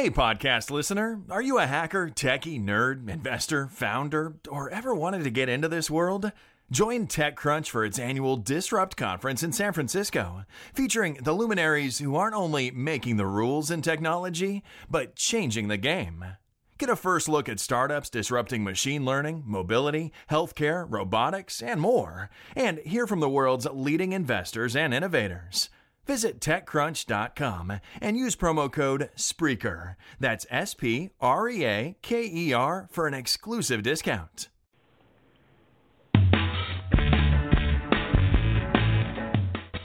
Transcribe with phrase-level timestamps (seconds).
[0.00, 1.20] Hey, podcast listener.
[1.28, 5.90] Are you a hacker, techie, nerd, investor, founder, or ever wanted to get into this
[5.90, 6.32] world?
[6.70, 12.34] Join TechCrunch for its annual Disrupt conference in San Francisco, featuring the luminaries who aren't
[12.34, 16.24] only making the rules in technology, but changing the game.
[16.78, 22.78] Get a first look at startups disrupting machine learning, mobility, healthcare, robotics, and more, and
[22.78, 25.68] hear from the world's leading investors and innovators.
[26.10, 29.94] Visit TechCrunch.com and use promo code SPREAKER.
[30.18, 34.48] That's S P R E A K E R for an exclusive discount.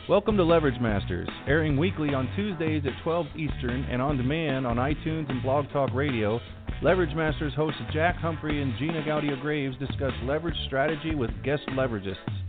[0.09, 4.77] Welcome to Leverage Masters, airing weekly on Tuesdays at 12 Eastern and on demand on
[4.77, 6.39] iTunes and Blog Talk Radio.
[6.81, 12.45] Leverage Masters hosts Jack Humphrey and Gina Gaudio Graves discuss leverage strategy with guest leveragists.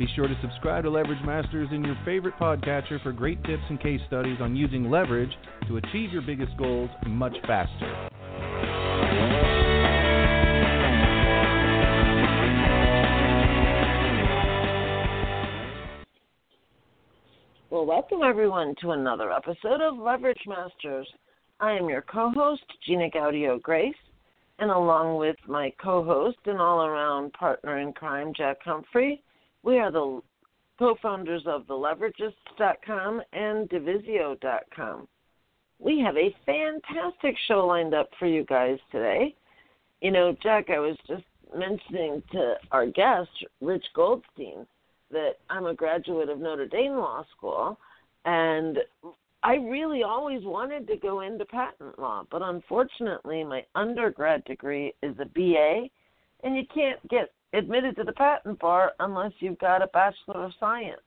[0.00, 3.78] Be sure to subscribe to Leverage Masters in your favorite podcatcher for great tips and
[3.78, 5.28] case studies on using leverage
[5.68, 8.08] to achieve your biggest goals much faster.
[17.68, 21.06] Well, welcome everyone to another episode of Leverage Masters.
[21.60, 23.98] I am your co host, Gina Gaudio Graves,
[24.60, 29.22] and along with my co host and all around partner in crime, Jack Humphrey,
[29.62, 30.20] we are the
[30.78, 35.08] co founders of TheLeveragists.com and Divisio.com.
[35.78, 39.34] We have a fantastic show lined up for you guys today.
[40.00, 41.24] You know, Jack, I was just
[41.56, 43.30] mentioning to our guest,
[43.60, 44.66] Rich Goldstein,
[45.10, 47.78] that I'm a graduate of Notre Dame Law School,
[48.24, 48.78] and
[49.42, 55.16] I really always wanted to go into patent law, but unfortunately, my undergrad degree is
[55.18, 55.88] a BA,
[56.44, 60.52] and you can't get admitted to the patent bar unless you've got a Bachelor of
[60.60, 61.00] Science.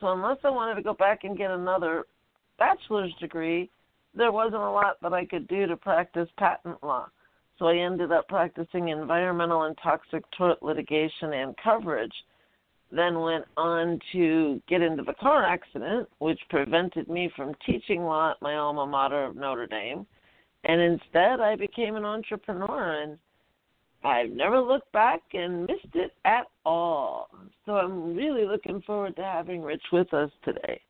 [0.00, 2.04] So, unless I wanted to go back and get another
[2.58, 3.70] bachelor's degree,
[4.14, 7.08] there wasn't a lot that I could do to practice patent law.
[7.58, 12.14] So, I ended up practicing environmental and toxic tort litigation and coverage
[12.92, 18.32] then went on to get into the car accident, which prevented me from teaching law
[18.32, 20.06] at my alma mater of Notre Dame.
[20.64, 23.18] And instead, I became an entrepreneur, and
[24.04, 27.28] I've never looked back and missed it at all.
[27.66, 30.80] So I'm really looking forward to having Rich with us today.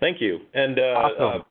[0.00, 0.38] Thank you.
[0.54, 1.40] And uh, awesome.
[1.40, 1.44] uh,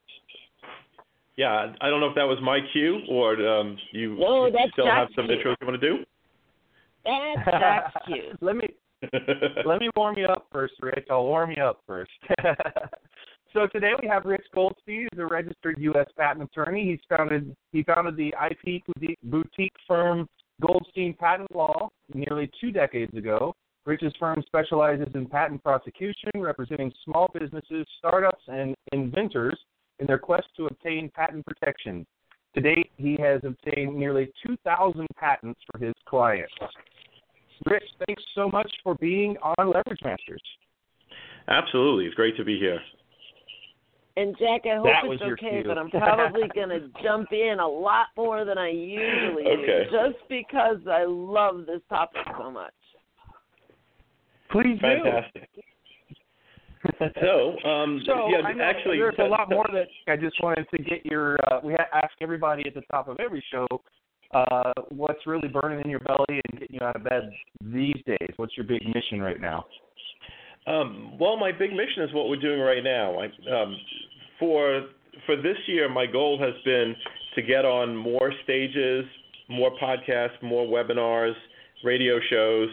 [1.36, 4.98] yeah, I don't know if that was my cue or um, you no, still Jack's
[4.98, 5.36] have some cue.
[5.36, 5.98] intros you want to do.
[7.06, 8.32] That's Jack's cue.
[8.42, 8.68] let me
[9.66, 11.08] let me warm you up first, Rich.
[11.12, 12.12] I'll warm you up first.
[13.54, 16.08] so today we have Rich Goldstein, who's a registered U.S.
[16.18, 16.86] patent attorney.
[16.86, 18.84] He's founded he founded the IP
[19.24, 20.28] boutique firm
[20.66, 23.54] Goldstein Patent Law nearly two decades ago.
[23.86, 29.58] Rich's firm specializes in patent prosecution, representing small businesses, startups, and inventors
[30.00, 32.06] in their quest to obtain patent protection.
[32.56, 36.54] To date, he has obtained nearly 2,000 patents for his clients.
[37.66, 40.42] Rich, thanks so much for being on Leverage Masters.
[41.48, 42.80] Absolutely, it's great to be here.
[44.18, 47.68] And Jack, I hope That it's okay, but I'm probably going to jump in a
[47.68, 49.86] lot more than I usually Okay.
[49.90, 52.74] do, just because I love this topic so much.
[54.52, 54.88] Please do.
[55.04, 55.50] Fantastic.
[57.22, 60.42] So, um, So yeah, I know actually, there's a so- lot more that I just
[60.42, 61.38] wanted to get your.
[61.52, 63.68] Uh, we ha- ask everybody at the top of every show
[64.34, 67.30] uh, what's really burning in your belly and getting you out of bed
[67.62, 68.30] these days.
[68.38, 69.66] What's your big mission right now?
[70.68, 73.20] Um, well, my big mission is what we're doing right now.
[73.20, 73.26] I,
[73.62, 73.76] um,
[74.38, 74.88] for
[75.26, 76.96] for this year, my goal has been
[77.36, 79.06] to get on more stages,
[79.48, 81.34] more podcasts, more webinars,
[81.84, 82.70] radio shows.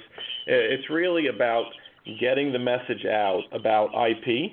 [0.46, 1.64] It's really about
[2.20, 4.52] getting the message out about IP,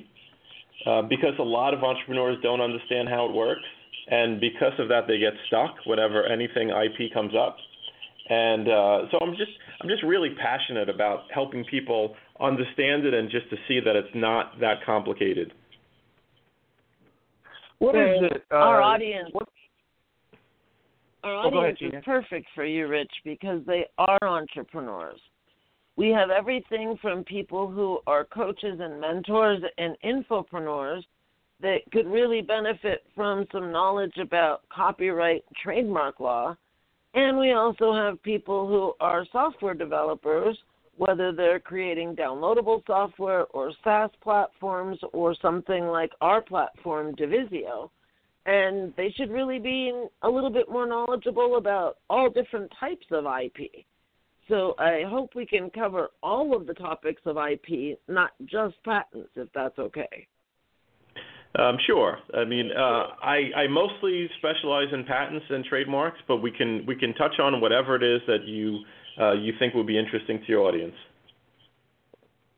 [0.85, 3.63] uh, because a lot of entrepreneurs don't understand how it works,
[4.07, 7.57] and because of that, they get stuck whenever anything IP comes up.
[8.31, 13.29] And uh, so I'm just I'm just really passionate about helping people understand it and
[13.29, 15.51] just to see that it's not that complicated.
[17.79, 18.43] What is Well, it?
[18.49, 19.49] Uh, our audience, what-
[21.25, 25.19] our Oh, ahead, audience is perfect for you, Rich, because they are entrepreneurs.
[25.97, 31.03] We have everything from people who are coaches and mentors and infopreneurs
[31.59, 36.55] that could really benefit from some knowledge about copyright trademark law.
[37.13, 40.57] And we also have people who are software developers,
[40.97, 47.89] whether they're creating downloadable software or SaaS platforms or something like our platform, Divisio.
[48.45, 49.91] And they should really be
[50.23, 53.85] a little bit more knowledgeable about all different types of IP.
[54.47, 59.29] So I hope we can cover all of the topics of IP, not just patents,
[59.35, 60.27] if that's okay.
[61.59, 62.17] Um, sure.
[62.33, 66.95] I mean, uh, I, I mostly specialize in patents and trademarks, but we can we
[66.95, 68.79] can touch on whatever it is that you
[69.19, 70.95] uh, you think would be interesting to your audience.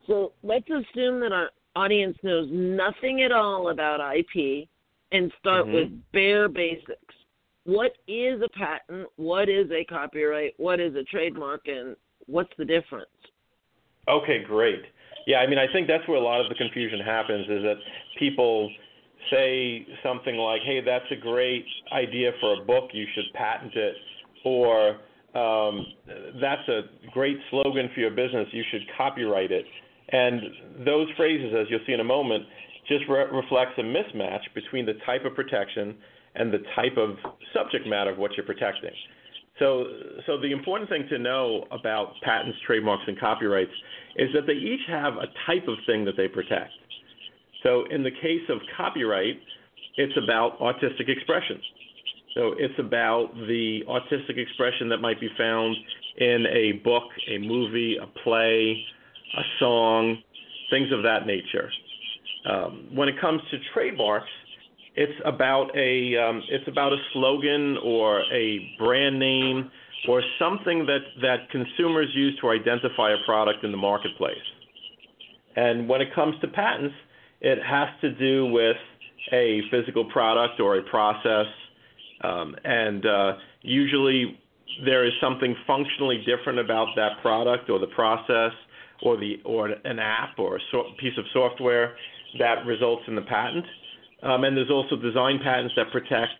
[0.06, 4.68] So let's assume that our audience knows nothing at all about IP
[5.12, 5.74] and start Mhm.
[5.74, 7.16] with bare basics.
[7.63, 9.07] What is a patent?
[9.16, 10.54] What is a copyright?
[10.57, 11.68] What is a trademark?
[11.68, 11.96] And
[12.28, 13.10] what's the difference?
[14.07, 14.84] Okay, great.
[15.25, 17.78] Yeah, I mean, I think that's where a lot of the confusion happens is that
[18.19, 18.69] people
[19.31, 22.90] say something like, "Hey, that's a great idea for a book.
[22.94, 23.96] You should patent it,"
[24.44, 24.98] or
[25.36, 25.86] um,
[26.42, 28.48] "That's a great slogan for your business.
[28.52, 29.66] You should copyright it."
[30.10, 30.42] And
[30.86, 32.46] those phrases, as you'll see in a moment,
[32.88, 35.96] just re- reflects a mismatch between the type of protection
[36.36, 37.18] and the type of
[37.54, 38.92] subject matter of what you're protecting.
[39.60, 39.86] So,
[40.25, 43.72] so the important thing to know about patents, trademarks, and copyrights
[44.18, 46.72] is that they each have a type of thing that they protect.
[47.63, 49.39] So, in the case of copyright,
[49.98, 51.60] it's about artistic expression.
[52.36, 55.75] So, it's about the artistic expression that might be found
[56.18, 58.83] in a book, a movie, a play,
[59.38, 60.18] a song,
[60.69, 61.69] things of that nature.
[62.50, 64.30] Um, when it comes to trademarks,
[64.95, 69.71] it's about a um, it's about a slogan or a brand name
[70.07, 74.36] or something that that consumers use to identify a product in the marketplace.
[75.56, 76.94] And when it comes to patents,
[77.44, 78.78] it has to do with
[79.31, 81.45] a physical product or a process,
[82.24, 84.40] um, and uh, usually
[84.86, 88.51] there is something functionally different about that product or the process
[89.04, 91.95] or the or an app or a so- piece of software
[92.40, 93.66] that results in the patent.
[94.24, 96.31] Um, and there's also design patents that protect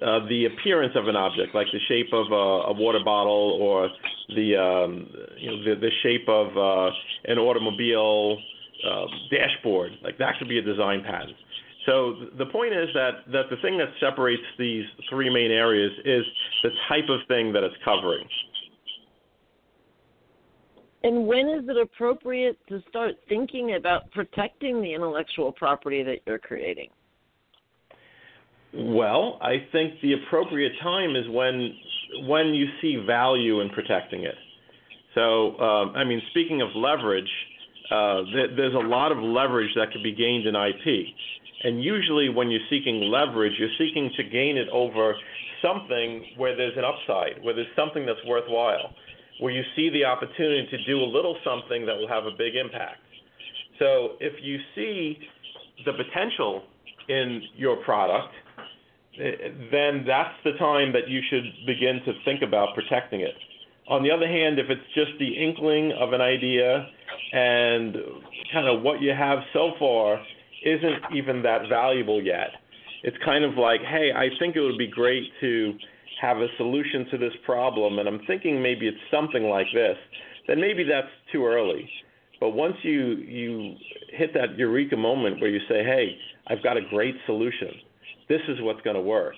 [0.00, 3.88] uh, the appearance of an object, like the shape of a, a water bottle or
[4.28, 6.94] the um, you know the, the shape of uh,
[7.24, 8.38] an automobile
[8.86, 9.92] uh, dashboard.
[10.02, 11.36] Like that could be a design patent.
[11.86, 16.24] So the point is that that the thing that separates these three main areas is
[16.62, 18.26] the type of thing that it's covering.
[21.04, 26.40] And when is it appropriate to start thinking about protecting the intellectual property that you're
[26.40, 26.90] creating?
[28.74, 31.74] Well, I think the appropriate time is when
[32.26, 34.34] when you see value in protecting it.
[35.14, 37.30] So, um, I mean, speaking of leverage,
[37.90, 41.08] uh, th- there's a lot of leverage that can be gained in IP.
[41.64, 45.14] And usually, when you're seeking leverage, you're seeking to gain it over
[45.62, 48.94] something where there's an upside, where there's something that's worthwhile,
[49.40, 52.54] where you see the opportunity to do a little something that will have a big
[52.54, 53.00] impact.
[53.78, 55.18] So, if you see
[55.84, 56.64] the potential
[57.08, 58.34] in your product,
[59.18, 59.30] eh,
[59.72, 63.34] then that's the time that you should begin to think about protecting it.
[63.88, 66.86] On the other hand, if it's just the inkling of an idea
[67.32, 67.96] and
[68.52, 70.20] kind of what you have so far
[70.64, 72.50] isn't even that valuable yet,
[73.02, 75.74] it's kind of like, hey, I think it would be great to
[76.20, 79.96] have a solution to this problem, and I'm thinking maybe it's something like this,
[80.48, 81.88] then maybe that's too early.
[82.40, 83.74] But once you you
[84.16, 86.16] hit that eureka moment where you say, hey,
[86.48, 87.70] I've got a great solution,
[88.28, 89.34] this is what's going to work,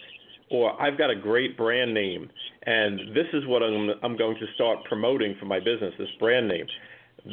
[0.50, 2.30] or I've got a great brand name,
[2.66, 6.48] and this is what I'm, I'm going to start promoting for my business, this brand
[6.48, 6.66] name.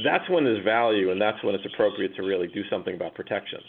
[0.03, 3.59] That's when there's value, and that's when it's appropriate to really do something about protection.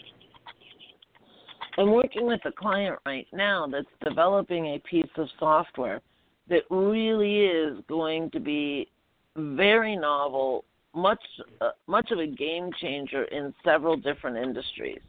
[1.77, 6.01] I'm working with a client right now that's developing a piece of software
[6.49, 8.89] that really is going to be
[9.37, 11.21] very novel, much
[11.61, 15.01] uh, much of a game changer in several different industries.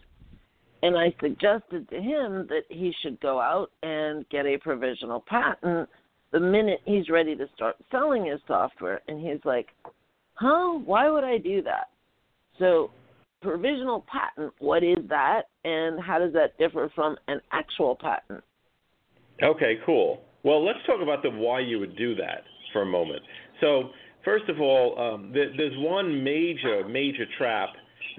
[0.83, 5.89] And I suggested to him that he should go out and get a provisional patent
[6.33, 9.01] the minute he's ready to start selling his software.
[9.09, 9.69] And he's like,
[10.41, 10.79] "Huh?
[10.85, 11.91] Why would I do that?"
[12.59, 12.91] So
[13.43, 18.43] provisional patent, what is that, and how does that differ from an actual patent?
[19.43, 20.21] Okay, cool.
[20.43, 22.43] Well, let's talk about the why you would do that
[22.73, 23.23] for a moment.
[23.61, 23.91] So,
[24.25, 27.71] first of all, um, th- there's one major, major trap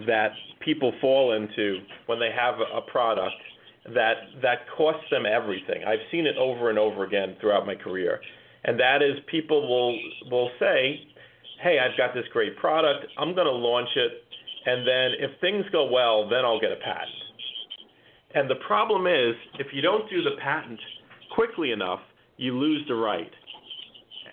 [0.08, 3.36] that people fall into when they have a, a product
[3.94, 5.84] that that costs them everything.
[5.86, 8.20] I've seen it over and over again throughout my career,
[8.64, 9.98] and that is people will
[10.30, 11.02] will say,
[11.62, 13.06] "Hey, I've got this great product.
[13.18, 14.24] I'm going to launch it."
[14.66, 17.10] and then if things go well, then I'll get a patent.
[18.34, 20.80] And the problem is, if you don't do the patent
[21.34, 22.00] quickly enough,
[22.38, 23.32] you lose the right.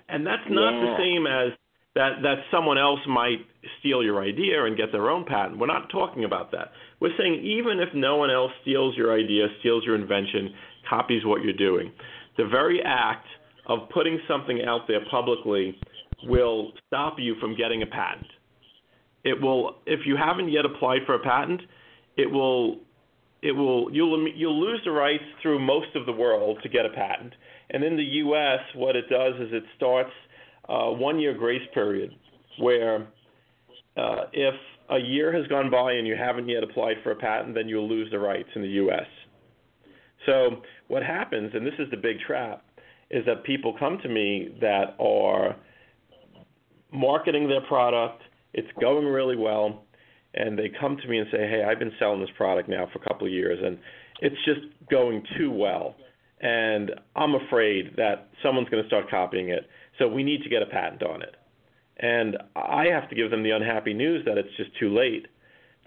[0.09, 0.81] And that's not yeah.
[0.81, 1.53] the same as
[1.95, 3.39] that that someone else might
[3.81, 5.59] steal your idea and get their own patent.
[5.59, 6.71] We're not talking about that.
[7.01, 10.55] We're saying even if no one else steals your idea, steals your invention,
[10.89, 11.93] copies what you're doing,
[12.37, 13.27] the very act
[13.67, 15.79] of putting something out there publicly
[16.25, 18.27] will stop you from getting a patent
[19.25, 21.61] it will if you haven't yet applied for a patent
[22.17, 22.79] it will
[23.43, 26.91] it will you'll you'll lose the rights through most of the world to get a
[26.91, 27.33] patent.
[27.71, 30.11] And in the U.S., what it does is it starts
[30.69, 32.11] a one-year grace period
[32.59, 33.07] where
[33.97, 34.55] uh, if
[34.91, 37.89] a year has gone by and you haven't yet applied for a patent, then you'll
[37.89, 39.07] lose the rights in the U.S.
[40.27, 42.65] So what happens, and this is the big trap,
[43.11, 45.57] is that people come to me that are
[46.93, 48.23] marketing their product,
[48.55, 49.85] it's going really well,
[50.35, 52.99] and they come to me and say, "Hey, I've been selling this product now for
[52.99, 53.79] a couple of years, and
[54.21, 55.97] it's just going too well,
[56.41, 59.69] and I'm afraid that someone's going to start copying it,
[59.99, 61.37] so we need to get a patent on it."
[62.01, 65.27] And I have to give them the unhappy news that it's just too late.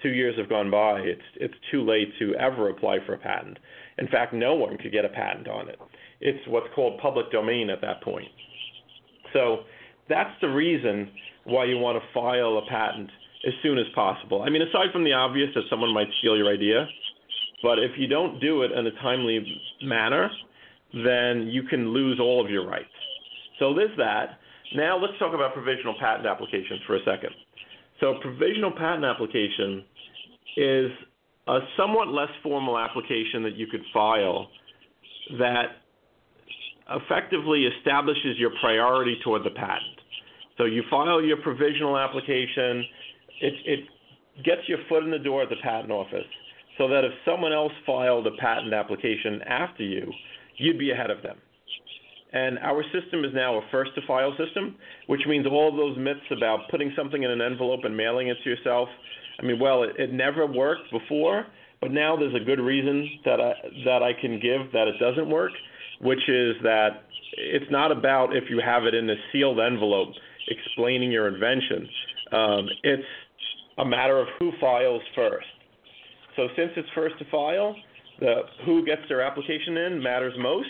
[0.03, 1.00] Two years have gone by.
[1.00, 3.60] It's it's too late to ever apply for a patent.
[3.98, 5.79] In fact, no one could get a patent on it.
[6.20, 8.31] It's what's called public domain at that point.
[9.34, 9.63] So
[10.11, 11.09] that's the reason
[11.45, 13.09] why you want to file a patent
[13.47, 14.43] as soon as possible.
[14.43, 16.87] I mean, aside from the obvious that someone might steal your idea,
[17.63, 19.43] but if you don't do it in a timely
[19.81, 20.29] manner,
[20.93, 22.89] then you can lose all of your rights.
[23.59, 24.39] So there's that.
[24.75, 27.31] Now let's talk about provisional patent applications for a second.
[27.99, 29.83] So a provisional patent application
[30.57, 30.91] is
[31.47, 34.49] a somewhat less formal application that you could file
[35.37, 35.65] that
[36.89, 40.00] effectively establishes your priority toward the patent.
[40.61, 42.85] So you file your provisional application,
[43.41, 43.79] it, it
[44.45, 46.27] gets your foot in the door at the patent office
[46.77, 50.13] so that if someone else filed a patent application after you,
[50.57, 51.37] you'd be ahead of them.
[52.31, 54.75] And our system is now a first to file system,
[55.07, 58.49] which means all those myths about putting something in an envelope and mailing it to
[58.51, 58.87] yourself.
[59.39, 61.47] I mean, well, it, it never worked before,
[61.81, 63.53] but now there's a good reason that I,
[63.85, 65.53] that I can give that it doesn't work,
[66.01, 70.13] which is that it's not about if you have it in a sealed envelope
[70.48, 71.88] explaining your invention.
[72.31, 73.03] Um, it's
[73.77, 75.48] a matter of who files first.
[76.36, 77.75] So since it's first to file,
[78.19, 80.69] the who gets their application in matters most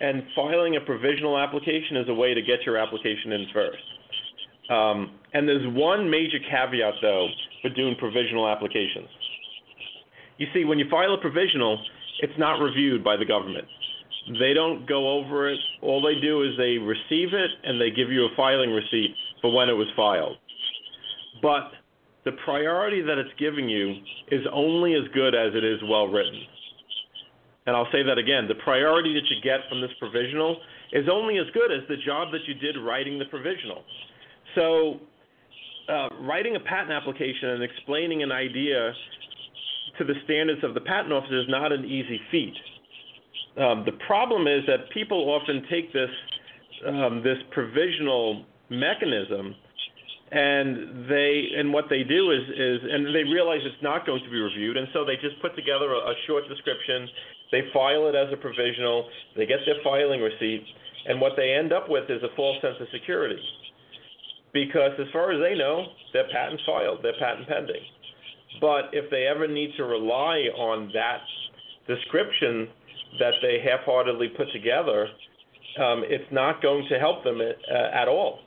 [0.00, 3.82] and filing a provisional application is a way to get your application in first.
[4.70, 7.28] Um, and there's one major caveat, though,
[7.62, 9.08] for doing provisional applications.
[10.38, 11.78] You see, when you file a provisional,
[12.20, 13.66] it's not reviewed by the government.
[14.40, 15.58] They don't go over it.
[15.82, 19.52] All they do is they receive it and they give you a filing receipt for
[19.52, 20.36] when it was filed.
[21.42, 21.70] But
[22.24, 23.94] the priority that it's giving you
[24.32, 26.40] is only as good as it is well written
[27.66, 30.56] and I'll say that again, the priority that you get from this provisional
[30.92, 33.82] is only as good as the job that you did writing the provisional.
[34.54, 35.00] So,
[35.88, 38.92] uh, writing a patent application and explaining an idea
[39.98, 42.54] to the standards of the patent office is not an easy feat.
[43.56, 46.10] Um, the problem is that people often take this
[46.86, 49.54] um, this provisional mechanism
[50.30, 54.30] and they and what they do is is and they realize it's not going to
[54.30, 57.08] be reviewed and so they just put together a, a short description
[57.52, 60.64] they file it as a provisional, they get their filing receipt,
[61.06, 63.40] and what they end up with is a false sense of security.
[64.52, 67.82] Because as far as they know, their patent's filed, their patent pending.
[68.60, 71.22] But if they ever need to rely on that
[71.86, 72.68] description
[73.18, 75.08] that they half heartedly put together,
[75.78, 78.40] um, it's not going to help them at, uh, at all.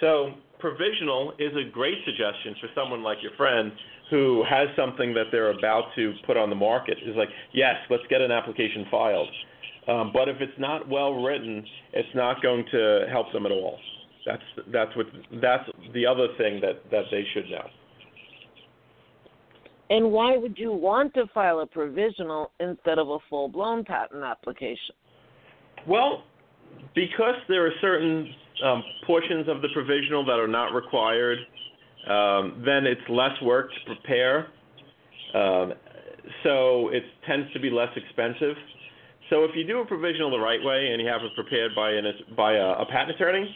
[0.00, 3.72] So, provisional is a great suggestion for someone like your friend
[4.10, 8.02] who has something that they're about to put on the market is like, yes, let's
[8.10, 9.28] get an application filed.
[9.88, 13.78] Um, but if it's not well written, it's not going to help them at all.
[14.26, 15.06] That's that's what
[15.40, 17.66] that's the other thing that that they should know.
[19.90, 24.22] And why would you want to file a provisional instead of a full blown patent
[24.22, 24.94] application?
[25.86, 26.24] Well,
[26.94, 28.32] because there are certain
[28.64, 31.38] um, portions of the provisional that are not required
[32.08, 34.48] um, then it's less work to prepare.
[35.34, 35.74] Um,
[36.42, 38.56] so it tends to be less expensive.
[39.28, 41.90] So if you do a provisional the right way and you have it prepared by,
[41.90, 42.04] an,
[42.36, 43.54] by a, a patent attorney,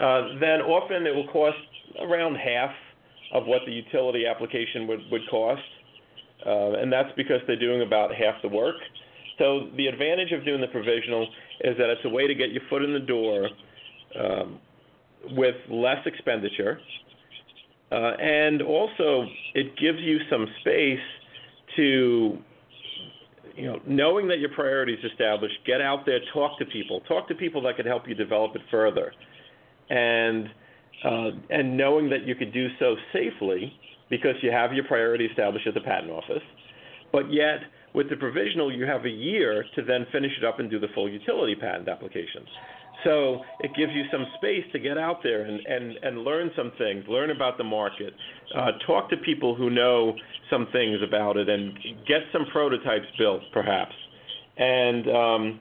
[0.00, 1.58] uh, then often it will cost
[2.00, 2.70] around half
[3.32, 5.62] of what the utility application would, would cost.
[6.44, 8.76] Uh, and that's because they're doing about half the work.
[9.38, 11.28] So the advantage of doing the provisional
[11.60, 13.48] is that it's a way to get your foot in the door
[14.18, 14.58] um,
[15.36, 16.80] with less expenditure
[17.92, 21.00] uh, and also, it gives you some space
[21.74, 22.38] to,
[23.56, 27.26] you know, knowing that your priority is established, get out there, talk to people, talk
[27.26, 29.12] to people that could help you develop it further,
[29.88, 30.48] and
[31.04, 33.72] uh, and knowing that you could do so safely
[34.10, 36.42] because you have your priority established at the patent office,
[37.12, 37.60] but yet
[37.92, 40.86] With the provisional, you have a year to then finish it up and do the
[40.94, 42.44] full utility patent application.
[43.02, 46.70] So it gives you some space to get out there and, and, and learn some
[46.78, 48.12] things, learn about the market,
[48.54, 50.14] uh, talk to people who know
[50.50, 51.72] some things about it, and
[52.06, 53.94] get some prototypes built, perhaps,
[54.58, 55.60] and um,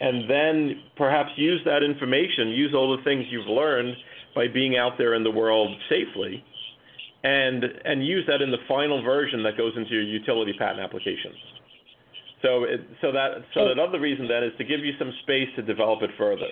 [0.00, 3.94] and then perhaps use that information, use all the things you've learned
[4.34, 6.44] by being out there in the world safely,
[7.24, 11.36] and and use that in the final version that goes into your utility patent applications.
[12.42, 15.48] So it, so that so that other reason then is to give you some space
[15.56, 16.48] to develop it further.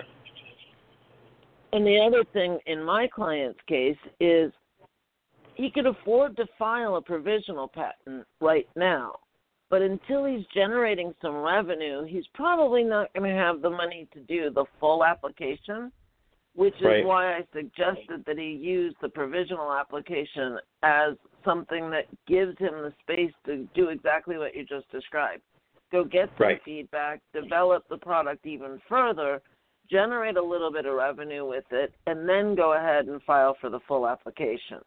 [1.71, 4.51] And the other thing in my client's case is
[5.55, 9.13] he could afford to file a provisional patent right now.
[9.69, 14.19] But until he's generating some revenue, he's probably not going to have the money to
[14.21, 15.91] do the full application,
[16.55, 17.05] which is right.
[17.05, 21.13] why I suggested that he use the provisional application as
[21.45, 25.41] something that gives him the space to do exactly what you just described.
[25.91, 26.61] Go get some right.
[26.63, 29.41] feedback, develop the product even further,
[29.89, 33.69] generate a little bit of revenue with it, and then go ahead and file for
[33.69, 34.79] the full application.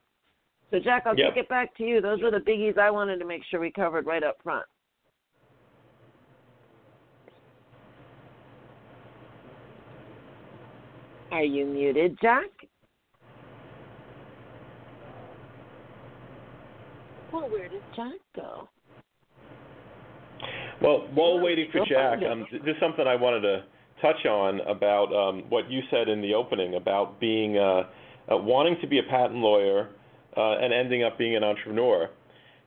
[0.70, 1.34] So, Jack, I'll yep.
[1.34, 2.00] kick it back to you.
[2.00, 4.64] Those were the biggies I wanted to make sure we covered right up front.
[11.32, 12.44] Are you muted, Jack?
[17.32, 18.68] Well, where did Jack go?
[20.82, 22.30] Well, while waiting for Jack, find it.
[22.30, 23.64] um, there's something I wanted to
[24.02, 27.84] touch on about um, what you said in the opening about being uh,
[28.30, 29.88] uh, wanting to be a patent lawyer
[30.36, 32.10] uh, and ending up being an entrepreneur.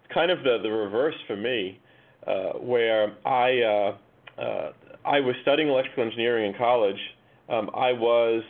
[0.03, 1.79] It's kind of the the reverse for me,
[2.25, 4.71] uh, where I uh, uh,
[5.05, 6.99] I was studying electrical engineering in college.
[7.49, 8.43] Um, I was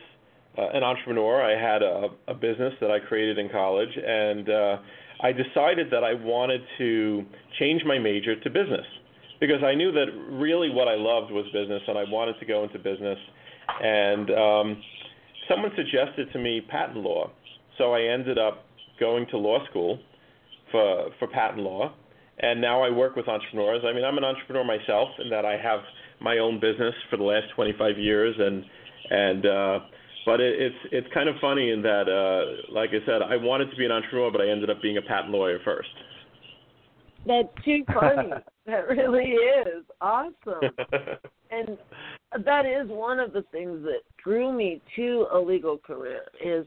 [0.58, 1.44] uh, an entrepreneur.
[1.44, 4.78] I had a, a business that I created in college, and uh,
[5.22, 7.26] I decided that I wanted to
[7.60, 8.86] change my major to business
[9.40, 12.64] because I knew that really what I loved was business, and I wanted to go
[12.64, 13.18] into business.
[13.82, 14.82] And um,
[15.50, 17.32] someone suggested to me patent law,
[17.78, 18.66] so I ended up
[19.00, 20.00] going to law school
[20.72, 21.94] for for patent law,
[22.40, 23.84] and now I work with entrepreneurs.
[23.86, 25.80] I mean, I'm an entrepreneur myself in that I have
[26.22, 28.64] my own business for the last 25 years, and
[29.10, 29.80] and uh,
[30.26, 33.70] but it, it's it's kind of funny in that, uh, like I said, I wanted
[33.72, 35.90] to be an entrepreneur, but I ended up being a patent lawyer first.
[37.26, 38.30] That's too funny.
[38.66, 40.70] that really is awesome.
[41.52, 41.78] and
[42.44, 46.66] that is one of the things that drew me to a legal career is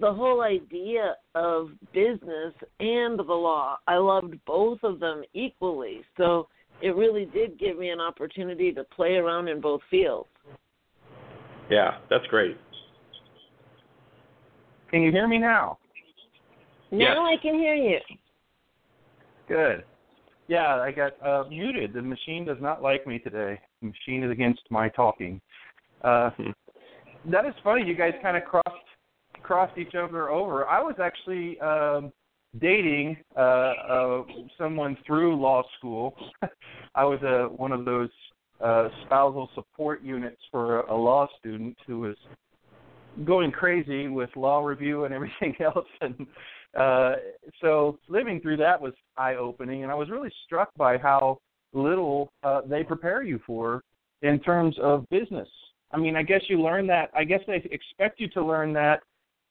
[0.00, 3.78] the whole idea of business and the law.
[3.86, 6.02] I loved both of them equally.
[6.16, 6.48] So
[6.80, 10.29] it really did give me an opportunity to play around in both fields.
[11.70, 12.56] Yeah, that's great.
[14.90, 15.78] Can you hear me now?
[16.90, 17.98] Now I can hear you.
[19.48, 19.84] Good.
[20.48, 21.92] Yeah, I got uh, muted.
[21.92, 23.60] The machine does not like me today.
[23.80, 25.40] The machine is against my talking.
[26.02, 26.50] Uh, Hmm.
[27.26, 27.84] that is funny.
[27.86, 28.86] You guys kind of crossed
[29.42, 30.66] crossed each other over.
[30.66, 32.12] I was actually um,
[32.60, 34.22] dating uh, uh,
[34.58, 36.16] someone through law school.
[36.94, 38.10] I was a one of those
[38.62, 42.16] uh, spousal support units for a, law student who was
[43.24, 46.26] going crazy with law review and everything else and
[46.78, 47.14] uh
[47.60, 51.38] so living through that was eye opening and I was really struck by how
[51.72, 53.82] little uh they prepare you for
[54.22, 55.48] in terms of business.
[55.92, 59.00] I mean, I guess you learn that I guess they expect you to learn that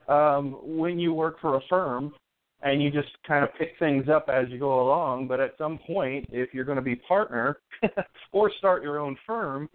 [0.08, 2.14] um when you work for a firm
[2.62, 5.80] and you just kind of pick things up as you go along, but at some
[5.88, 7.58] point if you're going to be partner
[8.32, 9.70] or start your own firm,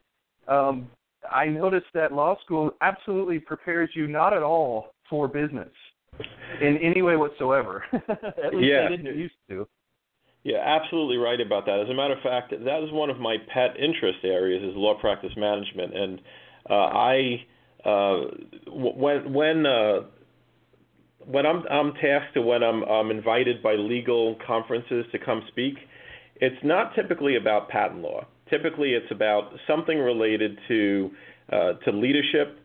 [0.48, 0.88] um
[1.30, 5.70] I noticed that law school absolutely prepares you not at all for business
[6.60, 7.84] in any way whatsoever.
[7.92, 8.86] at least Yeah.
[8.86, 9.66] I didn't used to.
[10.44, 11.80] Yeah, absolutely right about that.
[11.80, 14.94] As a matter of fact, that is one of my pet interest areas is law
[15.00, 16.20] practice management, and
[16.68, 17.46] uh, I
[17.82, 18.20] uh,
[18.66, 20.00] w- when when uh,
[21.26, 25.74] when I'm I'm tasked to when I'm I'm invited by legal conferences to come speak,
[26.36, 28.26] it's not typically about patent law.
[28.50, 31.10] Typically, it's about something related to
[31.52, 32.58] uh, to leadership,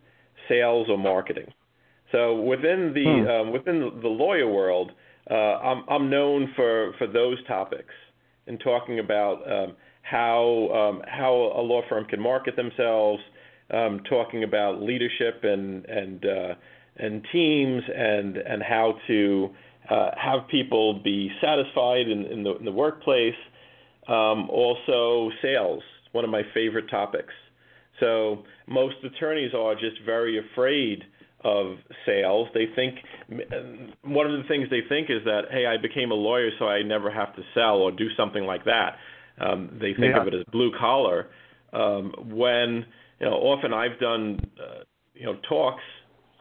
[0.48, 1.52] sales, or marketing.
[2.12, 3.30] So within the Hmm.
[3.30, 4.92] um, within the lawyer world,
[5.30, 7.94] uh, I'm I'm known for for those topics
[8.48, 13.22] and talking about um, how um, how a law firm can market themselves,
[13.72, 16.54] um, talking about leadership and and uh,
[17.00, 19.50] and teams and and how to
[19.90, 23.36] uh, have people be satisfied in, in the in the workplace.
[24.08, 25.84] Um, also, sales,
[26.14, 27.34] one of my favorite topics.
[28.00, 31.04] So most attorneys are just very afraid
[31.44, 32.48] of sales.
[32.54, 32.96] They think
[34.04, 36.82] one of the things they think is that hey, I became a lawyer, so I
[36.82, 38.98] never have to sell or do something like that.
[39.40, 40.22] um, they think yeah.
[40.22, 41.28] of it as blue collar.
[41.72, 42.86] Um, when
[43.20, 44.84] you know, often I've done uh,
[45.14, 45.84] you know talks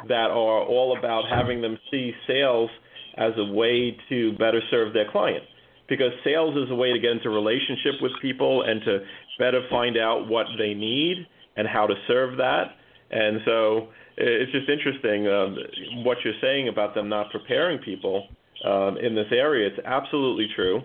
[0.07, 2.71] that are all about having them see sales
[3.17, 5.43] as a way to better serve their client.
[5.89, 8.99] Because sales is a way to get into relationship with people and to
[9.39, 12.77] better find out what they need and how to serve that.
[13.11, 15.57] And so it's just interesting um,
[16.05, 18.29] what you're saying about them not preparing people
[18.65, 19.69] um, in this area.
[19.69, 20.81] It's absolutely true.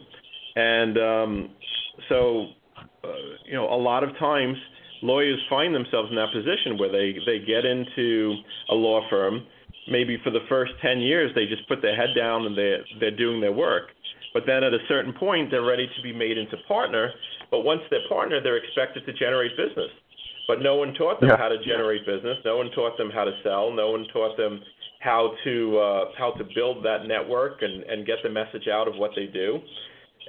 [0.56, 1.50] And um,
[2.10, 2.48] so,
[3.04, 3.08] uh,
[3.46, 4.56] you know, a lot of times
[5.04, 8.36] lawyers find themselves in that position where they, they get into
[8.70, 9.46] a law firm.
[9.92, 13.16] Maybe for the first 10 years, they just put their head down and they're, they're
[13.16, 13.92] doing their work.
[14.34, 17.12] But then at a certain point, they're ready to be made into partner.
[17.52, 19.92] But once they're partner, they're expected to generate business.
[20.48, 21.38] But no one taught them yeah.
[21.38, 22.38] how to generate business.
[22.44, 23.72] No one taught them how to sell.
[23.72, 24.60] No one taught them
[25.00, 28.96] how to uh, how to build that network and, and get the message out of
[28.96, 29.60] what they do.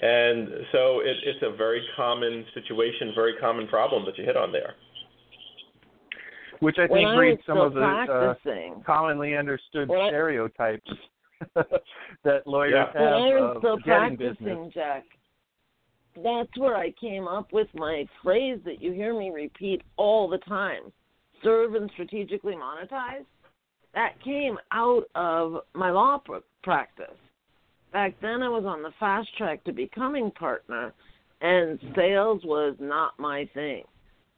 [0.02, 4.52] And so it, it's a very common situation, very common problem that you hit on
[4.52, 4.74] there.
[6.60, 10.90] Which I think breeds some of the uh, commonly understood when stereotypes
[12.24, 12.86] that lawyers yeah.
[12.86, 14.74] have when I was still practicing, business.
[14.74, 15.04] Jack,
[16.22, 20.38] that's where I came up with my phrase that you hear me repeat all the
[20.38, 20.92] time
[21.44, 23.24] serve and strategically monetize.
[23.94, 26.20] That came out of my law
[26.64, 27.06] practice.
[27.94, 30.92] Back then, I was on the fast track to becoming partner,
[31.40, 33.84] and sales was not my thing.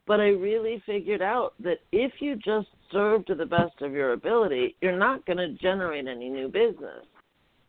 [0.05, 4.13] But I really figured out that if you just serve to the best of your
[4.13, 7.03] ability, you're not going to generate any new business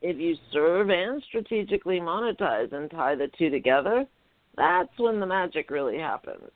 [0.03, 4.07] if you serve and strategically monetize and tie the two together,
[4.57, 6.51] that's when the magic really happens.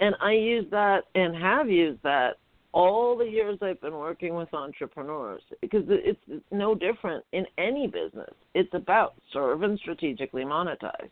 [0.00, 2.36] And I use that and have used that
[2.76, 6.20] all the years I've been working with entrepreneurs because it's
[6.52, 8.34] no different in any business.
[8.54, 11.08] It's about serve and strategically monetize.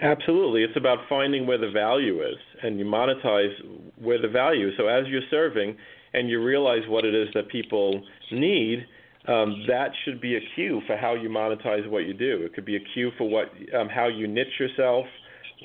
[0.00, 0.62] Absolutely.
[0.62, 3.52] It's about finding where the value is and you monetize
[4.00, 4.74] where the value is.
[4.78, 5.76] So as you're serving
[6.14, 8.86] and you realize what it is that people need,
[9.26, 12.44] um, that should be a cue for how you monetize what you do.
[12.44, 15.04] It could be a cue for what um, how you niche yourself,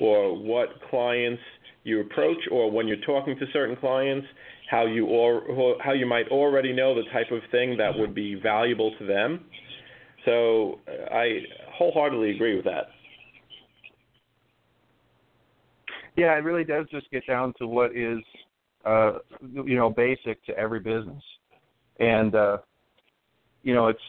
[0.00, 1.40] or what clients
[1.84, 4.26] you approach, or when you're talking to certain clients,
[4.74, 8.34] how you or how you might already know the type of thing that would be
[8.34, 9.44] valuable to them.
[10.24, 11.38] So uh, I
[11.72, 12.86] wholeheartedly agree with that.
[16.16, 18.18] Yeah, it really does just get down to what is,
[18.84, 21.22] uh, you know, basic to every business,
[22.00, 22.58] and uh,
[23.62, 24.08] you know, it's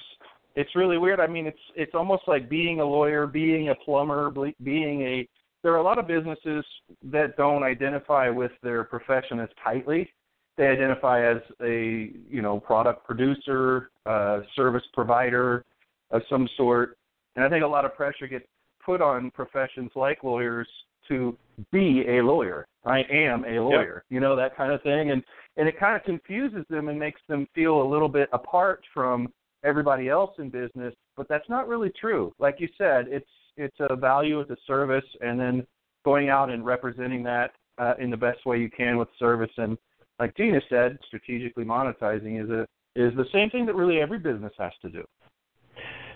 [0.56, 1.20] it's really weird.
[1.20, 4.32] I mean, it's it's almost like being a lawyer, being a plumber,
[4.64, 5.28] being a.
[5.62, 6.64] There are a lot of businesses
[7.04, 10.12] that don't identify with their profession as tightly.
[10.58, 15.66] They identify as a you know product producer, uh, service provider
[16.12, 16.98] of some sort,
[17.36, 18.46] and I think a lot of pressure gets
[18.86, 20.68] put on professions like lawyers
[21.08, 21.38] to
[21.72, 22.68] be a lawyer.
[22.86, 24.04] I am a lawyer, yep.
[24.10, 25.24] you know that kind of thing, and
[25.58, 29.32] and it kind of confuses them and makes them feel a little bit apart from
[29.64, 32.34] everybody else in business, but that's not really true.
[32.40, 33.26] Like you said, it's
[33.58, 35.66] it's a value, it's a service, and then
[36.04, 39.52] going out and representing that uh, in the best way you can with service.
[39.58, 39.78] And
[40.20, 44.54] like Gina said, strategically monetizing is a is the same thing that really every business
[44.58, 45.04] has to do.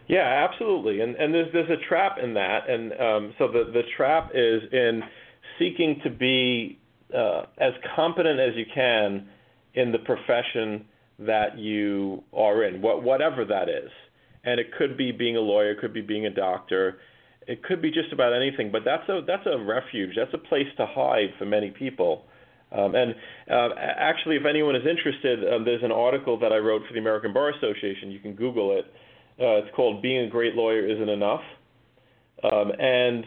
[0.08, 1.02] Yeah, absolutely.
[1.02, 4.62] And and there's there's a trap in that, and um, so the the trap is
[4.72, 5.04] in
[5.58, 6.80] seeking to be
[7.16, 9.28] uh, as competent as you can
[9.74, 10.86] in the profession
[11.20, 13.92] that you are in, what, whatever that is.
[14.44, 17.00] And it could be being a lawyer, it could be being a doctor,
[17.46, 18.72] it could be just about anything.
[18.72, 20.16] But that's a that's a refuge.
[20.16, 22.26] That's a place to hide for many people.
[22.72, 23.16] Um, and
[23.50, 27.00] uh, actually, if anyone is interested, um, there's an article that I wrote for the
[27.00, 28.12] American Bar Association.
[28.12, 28.86] You can Google it.
[29.42, 31.42] Uh, it's called "Being a Great Lawyer Isn't Enough,"
[32.44, 33.26] um, and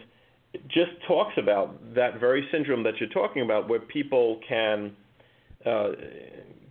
[0.53, 4.95] it just talks about that very syndrome that you're talking about, where people can
[5.65, 5.89] uh,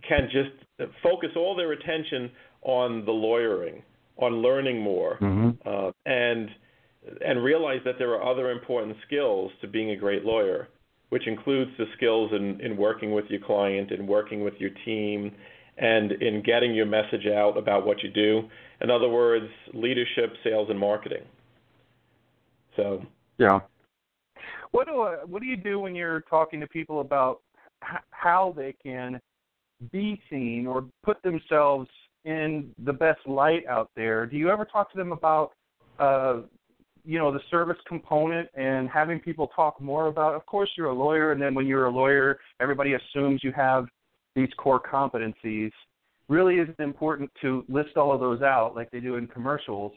[0.07, 2.31] can just focus all their attention
[2.63, 3.83] on the lawyering,
[4.17, 5.49] on learning more, mm-hmm.
[5.67, 6.49] uh, and
[7.25, 10.69] and realize that there are other important skills to being a great lawyer,
[11.13, 15.31] which includes the skills in, in working with your client, and working with your team,
[15.77, 18.41] and in getting your message out about what you do.
[18.81, 19.45] In other words,
[19.75, 21.21] leadership, sales, and marketing.
[22.75, 23.03] So.
[23.37, 23.59] Yeah.
[24.71, 27.41] What do I, what do you do when you're talking to people about
[27.83, 29.21] h- how they can
[29.91, 31.87] be seen or put themselves
[32.25, 35.51] in the best light out there, do you ever talk to them about
[35.99, 36.37] uh,
[37.05, 40.93] you know the service component and having people talk more about of course you're a
[40.93, 43.85] lawyer and then when you're a lawyer everybody assumes you have
[44.35, 45.71] these core competencies
[46.29, 49.91] really is important to list all of those out like they do in commercials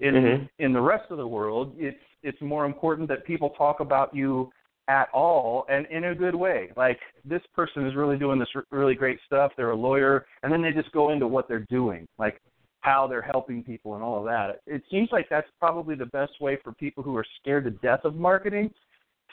[0.00, 0.44] in mm-hmm.
[0.58, 4.50] in the rest of the world it's it's more important that people talk about you
[4.90, 6.70] at all and in a good way.
[6.76, 9.52] Like this person is really doing this really great stuff.
[9.56, 12.40] They're a lawyer, and then they just go into what they're doing, like
[12.80, 14.60] how they're helping people and all of that.
[14.66, 18.00] It seems like that's probably the best way for people who are scared to death
[18.04, 18.70] of marketing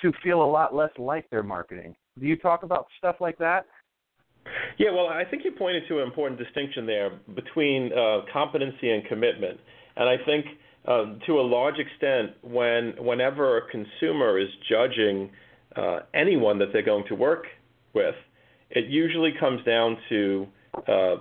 [0.01, 1.95] to feel a lot less like their marketing.
[2.19, 3.65] Do you talk about stuff like that?
[4.77, 9.05] Yeah, well, I think you pointed to an important distinction there between uh, competency and
[9.05, 9.60] commitment,
[9.95, 10.45] and I think
[10.88, 15.29] uh, to a large extent, when whenever a consumer is judging
[15.75, 17.45] uh, anyone that they're going to work
[17.93, 18.15] with,
[18.69, 20.47] it usually comes down to
[20.88, 21.15] uh,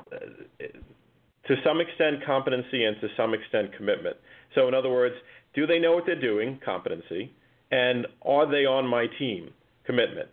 [1.48, 4.16] to some extent competency and to some extent commitment.
[4.54, 5.14] So, in other words,
[5.54, 6.58] do they know what they're doing?
[6.64, 7.32] Competency,
[7.70, 9.50] and are they on my team?
[9.84, 10.28] Commitment.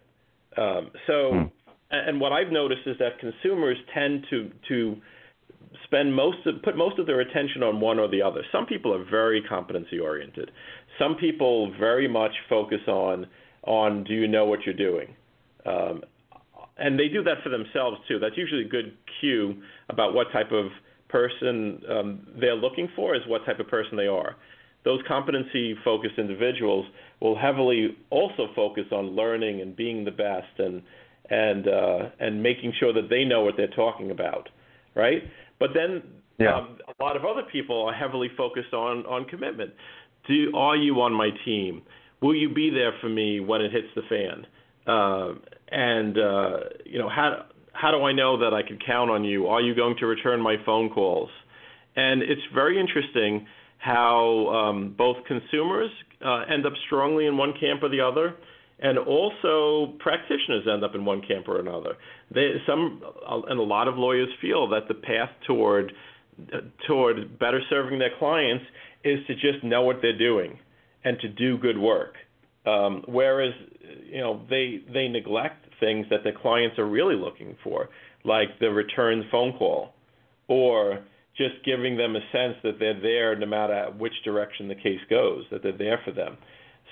[0.58, 1.32] Um, so.
[1.32, 1.44] Hmm
[1.94, 4.98] and what I've noticed is that consumers tend to to
[5.86, 8.42] spend most of, put most of their attention on one or the other.
[8.52, 10.52] Some people are very competency oriented.
[11.00, 13.28] Some people very much focus on
[13.64, 15.16] on do you know what you're doing,
[15.66, 16.02] um,
[16.78, 18.20] and they do that for themselves too.
[18.20, 20.66] That's usually a good cue about what type of
[21.14, 24.36] person um, they're looking for is what type of person they are.
[24.84, 26.86] Those competency focused individuals
[27.22, 30.82] will heavily also focus on learning and being the best and
[31.30, 34.50] and uh, and making sure that they know what they're talking about,
[34.96, 35.22] right?
[35.60, 36.04] But then
[36.38, 36.58] yeah.
[36.58, 39.72] um, a lot of other people are heavily focused on on commitment.
[40.28, 41.84] Do are you on my team?
[42.22, 44.48] Will you be there for me when it hits the fan?
[44.86, 45.34] Uh,
[45.72, 49.48] and uh, you know how how do I know that I can count on you?
[49.48, 51.30] Are you going to return my phone calls?
[51.96, 53.46] And it's very interesting
[53.78, 55.92] how um, both consumers
[56.26, 58.36] uh, end up strongly in one camp or the other,
[58.80, 61.96] and also practitioners end up in one camp or another.
[62.34, 65.92] They, some and a lot of lawyers feel that the path toward
[66.88, 68.64] toward better serving their clients
[69.04, 70.58] is to just know what they're doing
[71.04, 72.16] and to do good work.
[72.66, 73.54] Um, whereas
[74.06, 77.90] you know they they neglect things that the clients are really looking for,
[78.24, 79.94] like the return phone call,
[80.48, 81.04] or
[81.38, 85.44] just giving them a sense that they're there no matter which direction the case goes,
[85.52, 86.38] that they're there for them.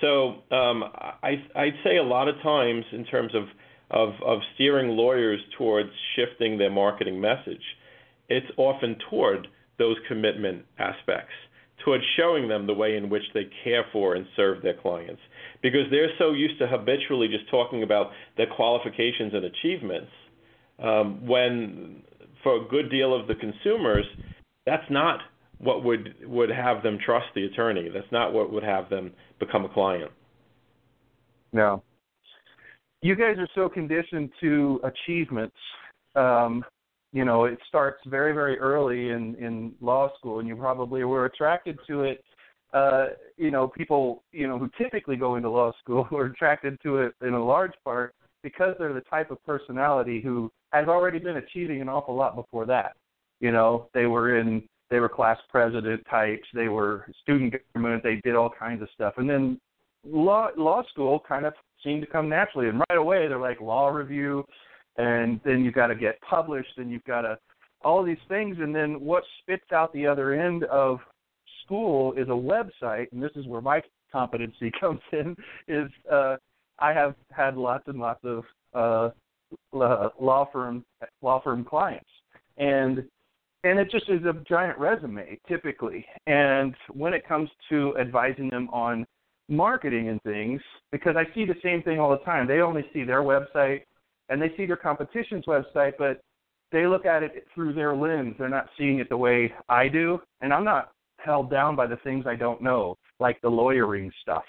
[0.00, 0.84] So um,
[1.22, 3.44] I, I'd say a lot of times, in terms of,
[3.90, 7.62] of, of steering lawyers towards shifting their marketing message,
[8.28, 9.46] it's often toward
[9.78, 11.34] those commitment aspects,
[11.84, 15.20] towards showing them the way in which they care for and serve their clients.
[15.62, 20.10] Because they're so used to habitually just talking about their qualifications and achievements,
[20.82, 22.02] um, when
[22.42, 24.04] for a good deal of the consumers,
[24.66, 25.20] that's not
[25.58, 27.88] what would would have them trust the attorney.
[27.92, 30.10] That's not what would have them become a client.
[31.52, 31.82] No.
[33.00, 35.56] You guys are so conditioned to achievements.
[36.14, 36.64] Um,
[37.12, 41.26] you know, it starts very, very early in in law school, and you probably were
[41.26, 42.24] attracted to it.
[42.72, 46.98] Uh, you know, people, you know, who typically go into law school are attracted to
[46.98, 51.36] it in a large part because they're the type of personality who has already been
[51.36, 52.96] achieving an awful lot before that.
[53.40, 56.46] You know, they were in they were class president types.
[56.54, 58.02] They were student government.
[58.02, 59.14] They did all kinds of stuff.
[59.18, 59.60] And then
[60.04, 61.52] law law school kind of
[61.84, 62.68] seemed to come naturally.
[62.68, 64.44] And right away they're like law review,
[64.96, 67.38] and then you've got to get published, and you've got to
[67.84, 68.56] all these things.
[68.60, 70.98] And then what spits out the other end of
[71.64, 75.36] school is a website, and this is where my competency comes in.
[75.68, 76.36] Is uh,
[76.78, 79.10] I have had lots and lots of uh,
[79.72, 80.84] law firm
[81.20, 82.10] law firm clients,
[82.56, 83.04] and
[83.64, 86.04] and it just is a giant resume typically.
[86.26, 89.06] And when it comes to advising them on
[89.48, 92.46] marketing and things, because I see the same thing all the time.
[92.46, 93.82] They only see their website
[94.32, 96.22] and they see their competition's website, but
[96.72, 98.34] they look at it through their lens.
[98.38, 100.20] They're not seeing it the way I do.
[100.40, 104.44] And I'm not held down by the things I don't know, like the lawyering stuff.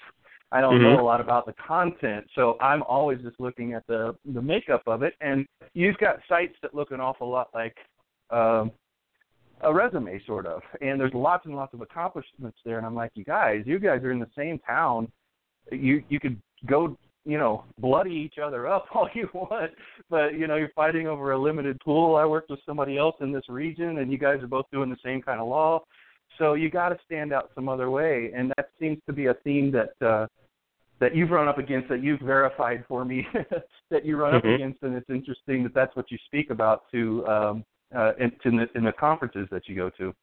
[0.53, 0.95] I don't mm-hmm.
[0.95, 4.83] know a lot about the content, so I'm always just looking at the the makeup
[4.85, 5.15] of it.
[5.19, 7.75] And you've got sites that look an awful lot like
[8.29, 8.71] um,
[9.61, 13.11] a resume sort of and there's lots and lots of accomplishments there and i'm like
[13.15, 15.09] you guys you guys are in the same town
[15.71, 19.71] you you could go you know bloody each other up all you want
[20.09, 23.31] but you know you're fighting over a limited pool i worked with somebody else in
[23.31, 25.81] this region and you guys are both doing the same kind of law
[26.37, 29.33] so you got to stand out some other way and that seems to be a
[29.43, 30.27] theme that uh
[30.99, 33.25] that you've run up against that you've verified for me
[33.89, 34.47] that you run mm-hmm.
[34.47, 38.31] up against and it's interesting that that's what you speak about to um uh, in,
[38.45, 40.13] in, the, in the conferences that you go to.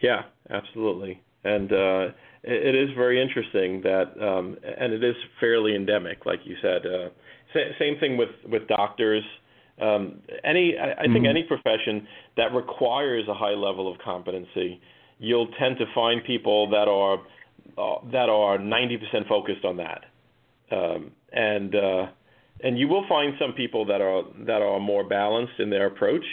[0.00, 1.22] Yeah, absolutely.
[1.44, 2.08] And uh,
[2.42, 6.86] it, it is very interesting that, um, and it is fairly endemic, like you said.
[6.86, 7.08] Uh,
[7.52, 9.24] sa- same thing with with doctors.
[9.80, 11.26] Um, any, I, I think mm-hmm.
[11.26, 14.80] any profession that requires a high level of competency,
[15.18, 17.18] you'll tend to find people that are
[18.12, 20.04] that are 90% focused on that,
[20.70, 22.06] um, and uh,
[22.62, 26.24] and you will find some people that are that are more balanced in their approach.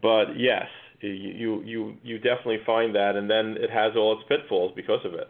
[0.00, 0.66] But yes,
[1.08, 5.14] you you you definitely find that, and then it has all its pitfalls because of
[5.14, 5.28] it.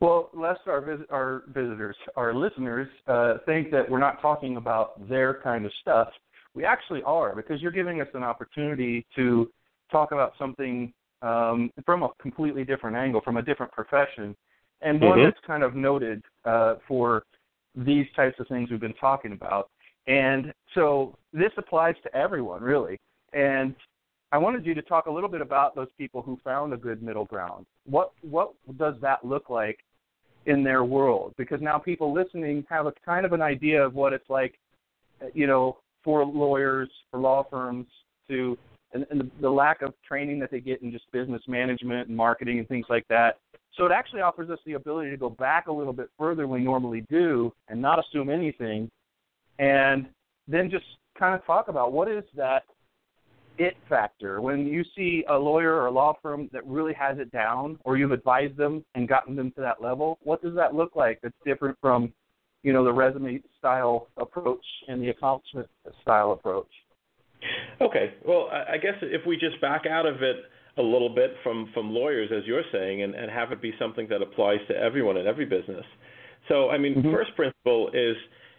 [0.00, 5.08] Well, lest our vis- our visitors, our listeners, uh, think that we're not talking about
[5.08, 6.08] their kind of stuff,
[6.54, 9.50] we actually are because you're giving us an opportunity to
[9.90, 14.36] talk about something um, from a completely different angle, from a different profession,
[14.82, 15.24] and one mm-hmm.
[15.24, 17.24] that's kind of noted uh, for
[17.74, 19.70] these types of things we've been talking about.
[20.06, 22.98] And so this applies to everyone, really.
[23.32, 23.74] And
[24.30, 27.02] I wanted you to talk a little bit about those people who found a good
[27.02, 27.66] middle ground.
[27.86, 29.78] What what does that look like
[30.46, 31.34] in their world?
[31.38, 34.58] Because now people listening have a kind of an idea of what it's like,
[35.32, 37.86] you know, for lawyers, for law firms
[38.28, 38.56] to
[38.92, 42.16] and, and the, the lack of training that they get in just business management and
[42.16, 43.38] marketing and things like that.
[43.76, 46.50] So it actually offers us the ability to go back a little bit further than
[46.50, 48.90] we normally do and not assume anything,
[49.58, 50.06] and
[50.46, 50.84] then just
[51.18, 52.64] kind of talk about what is that
[53.58, 57.30] it factor when you see a lawyer or a law firm that really has it
[57.32, 60.94] down or you've advised them and gotten them to that level what does that look
[60.96, 62.12] like that's different from
[62.62, 65.68] you know the resume style approach and the accomplishment
[66.02, 66.68] style approach
[67.80, 68.14] Okay.
[68.26, 70.36] Well, I guess if we just back out of it
[70.76, 74.06] a little bit from from lawyers, as you're saying, and, and have it be something
[74.10, 75.84] that applies to everyone in every business.
[76.48, 77.12] So, I mean, mm-hmm.
[77.12, 78.16] first principle is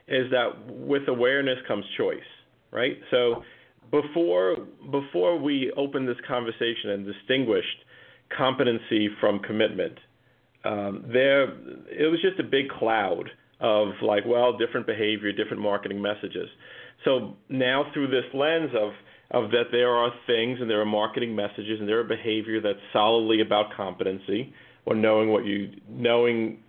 [0.08, 2.18] is that with awareness comes choice,
[2.72, 2.98] right?
[3.12, 3.44] So,
[3.92, 4.58] before
[4.92, 7.86] before we open this conversation and distinguished
[8.36, 9.98] competency from commitment,
[10.64, 16.02] um, there it was just a big cloud of like, well, different behavior, different marketing
[16.02, 16.48] messages.
[17.06, 18.92] So now through this lens of
[19.32, 22.80] of that there are things and there are marketing messages and there are behavior that's
[22.92, 24.54] solidly about competency
[24.86, 26.64] or knowing what you knowing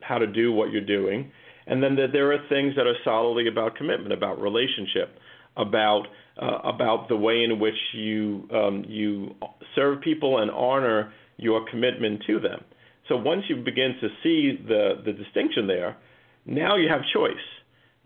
[0.00, 1.30] how to do what you're doing,
[1.66, 5.18] and then that there are things that are solidly about commitment, about relationship,
[5.56, 6.06] about
[6.40, 9.34] uh, about the way in which you um, you
[9.74, 12.64] serve people and honor your commitment to them.
[13.08, 15.96] So once you begin to see the the distinction there,
[16.44, 17.36] now you have choice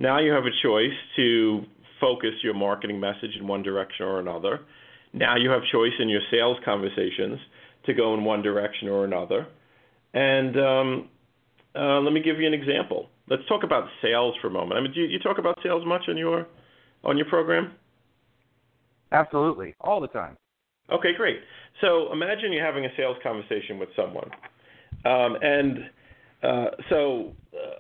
[0.01, 1.63] now you have a choice to
[2.01, 4.61] focus your marketing message in one direction or another.
[5.13, 7.39] Now you have choice in your sales conversations
[7.85, 9.47] to go in one direction or another.
[10.15, 11.09] And um,
[11.77, 13.11] uh, let me give you an example.
[13.29, 14.79] Let's talk about sales for a moment.
[14.79, 16.47] I mean, do you, you talk about sales much on your
[17.05, 17.73] on your program?
[19.13, 20.37] Absolutely, all the time.
[20.93, 21.39] Okay, great.
[21.81, 24.31] So imagine you're having a sales conversation with someone,
[25.05, 25.79] um, and
[26.43, 27.33] uh, so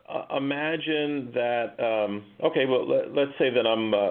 [0.09, 1.75] uh, imagine that.
[1.79, 3.95] Um, okay, well, let, us say that I'm.
[3.95, 4.11] Uh,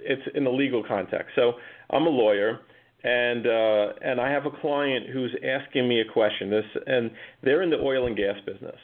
[0.00, 1.30] it's in a legal context.
[1.36, 1.52] So
[1.90, 2.60] I'm a lawyer,
[3.04, 6.50] and uh, and I have a client who's asking me a question.
[6.50, 7.10] This and
[7.42, 8.78] they're in the oil and gas business,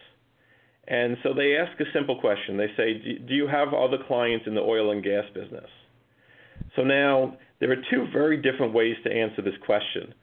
[0.86, 2.56] and so they ask a simple question.
[2.56, 5.68] They say, "Do, do you have other clients in the oil and gas business?"
[6.74, 10.14] So now there are two very different ways to answer this question,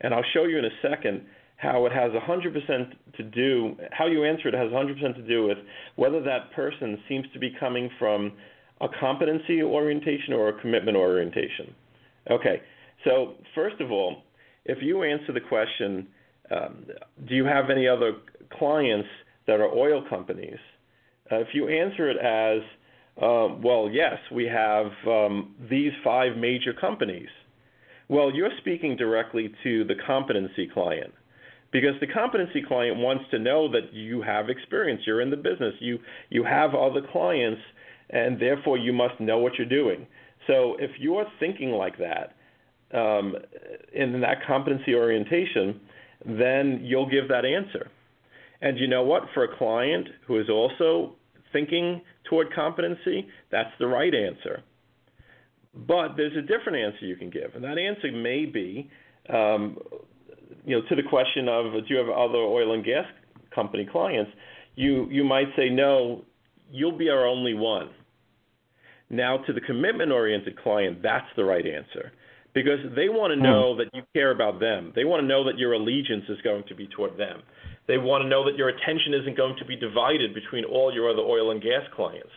[0.00, 1.22] and I'll show you in a second
[1.56, 5.58] how it has 100% to do, how you answer it has 100% to do with
[5.94, 8.32] whether that person seems to be coming from
[8.80, 11.72] a competency orientation or a commitment orientation.
[12.30, 12.62] Okay,
[13.04, 14.24] so first of all,
[14.64, 16.08] if you answer the question,
[16.50, 16.84] um,
[17.28, 18.14] do you have any other
[18.58, 19.08] clients
[19.46, 20.58] that are oil companies?
[21.30, 22.62] Uh, if you answer it as,
[23.22, 27.28] uh, well, yes, we have um, these five major companies.
[28.08, 31.14] Well, you're speaking directly to the competency client
[31.72, 35.74] because the competency client wants to know that you have experience, you're in the business,
[35.80, 35.98] you
[36.30, 37.60] you have other clients,
[38.10, 40.06] and therefore you must know what you're doing.
[40.46, 42.34] So if you're thinking like that
[42.92, 43.36] um,
[43.94, 45.80] in that competency orientation,
[46.26, 47.88] then you'll give that answer.
[48.60, 49.22] And you know what?
[49.32, 51.14] For a client who is also
[51.52, 54.62] thinking toward competency, that's the right answer.
[55.74, 58.90] But there's a different answer you can give, and that answer may be
[59.28, 59.78] um,
[60.64, 63.06] you know, to the question of do you have other oil and gas
[63.54, 64.30] company clients,
[64.74, 66.24] you you might say no,
[66.70, 67.90] you'll be our only one.
[69.10, 72.12] Now, to the commitment-oriented client, that's the right answer
[72.54, 73.78] because they want to know hmm.
[73.78, 74.92] that you care about them.
[74.94, 77.42] They want to know that your allegiance is going to be toward them.
[77.88, 81.10] They want to know that your attention isn't going to be divided between all your
[81.10, 82.32] other oil and gas clients.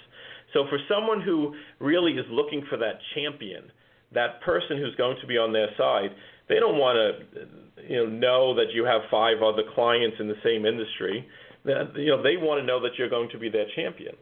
[0.53, 3.71] So, for someone who really is looking for that champion,
[4.13, 6.09] that person who's going to be on their side,
[6.47, 10.39] they don't want to you know know that you have five other clients in the
[10.43, 11.27] same industry.
[11.65, 14.15] You know they want to know that you're going to be their champion.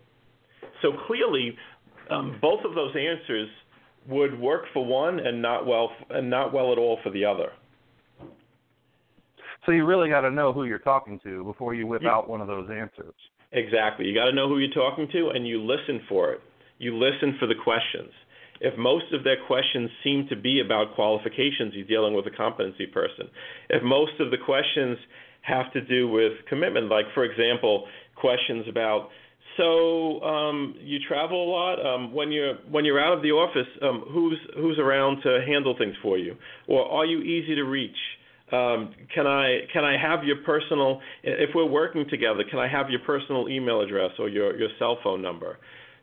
[0.81, 1.55] So clearly,
[2.09, 3.49] um, both of those answers
[4.07, 7.51] would work for one and not well and not well at all for the other.
[9.65, 12.11] So you really got to know who you're talking to before you whip Yeah.
[12.11, 13.13] out one of those answers.
[13.51, 14.05] Exactly.
[14.05, 16.41] You got to know who you're talking to, and you listen for it.
[16.79, 18.11] You listen for the questions.
[18.59, 22.87] If most of their questions seem to be about qualifications, you're dealing with a competency
[22.87, 23.29] person.
[23.69, 24.97] If most of the questions
[25.41, 29.09] have to do with commitment, like for example, questions about
[29.57, 31.85] so um, you travel a lot.
[31.85, 35.75] Um, when you're when you're out of the office, um, who's who's around to handle
[35.77, 36.35] things for you,
[36.67, 37.97] or are you easy to reach?
[38.53, 42.43] Um, can I can I have your personal if we're working together?
[42.47, 45.57] Can I have your personal email address or your your cell phone number?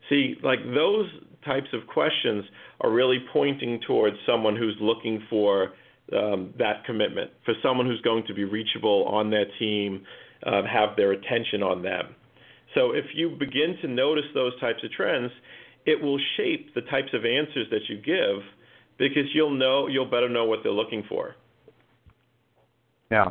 [0.09, 1.07] See, like those
[1.44, 2.44] types of questions
[2.80, 5.74] are really pointing towards someone who's looking for
[6.12, 10.05] um, that commitment, for someone who's going to be reachable on their team,
[10.44, 12.16] uh, have their attention on them.
[12.74, 15.30] So if you begin to notice those types of trends,
[15.86, 18.42] it will shape the types of answers that you give
[18.98, 21.36] because you'll know you'll better know what they're looking for.
[23.11, 23.30] Yeah.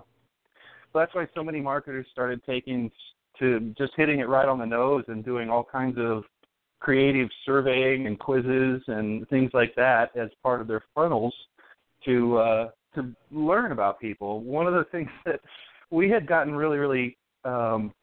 [0.93, 2.91] Well, that's why so many marketers started taking
[3.39, 6.23] to just hitting it right on the nose and doing all kinds of
[6.79, 11.33] creative surveying and quizzes and things like that as part of their funnels
[12.05, 14.41] to uh, to learn about people.
[14.41, 15.41] One of the things that
[15.91, 17.93] we had gotten really really um,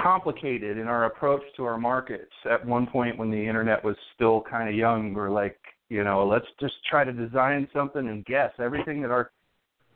[0.00, 4.42] complicated in our approach to our markets at one point when the internet was still
[4.48, 5.14] kind of young.
[5.14, 5.58] We're like,
[5.88, 9.30] you know, let's just try to design something and guess everything that our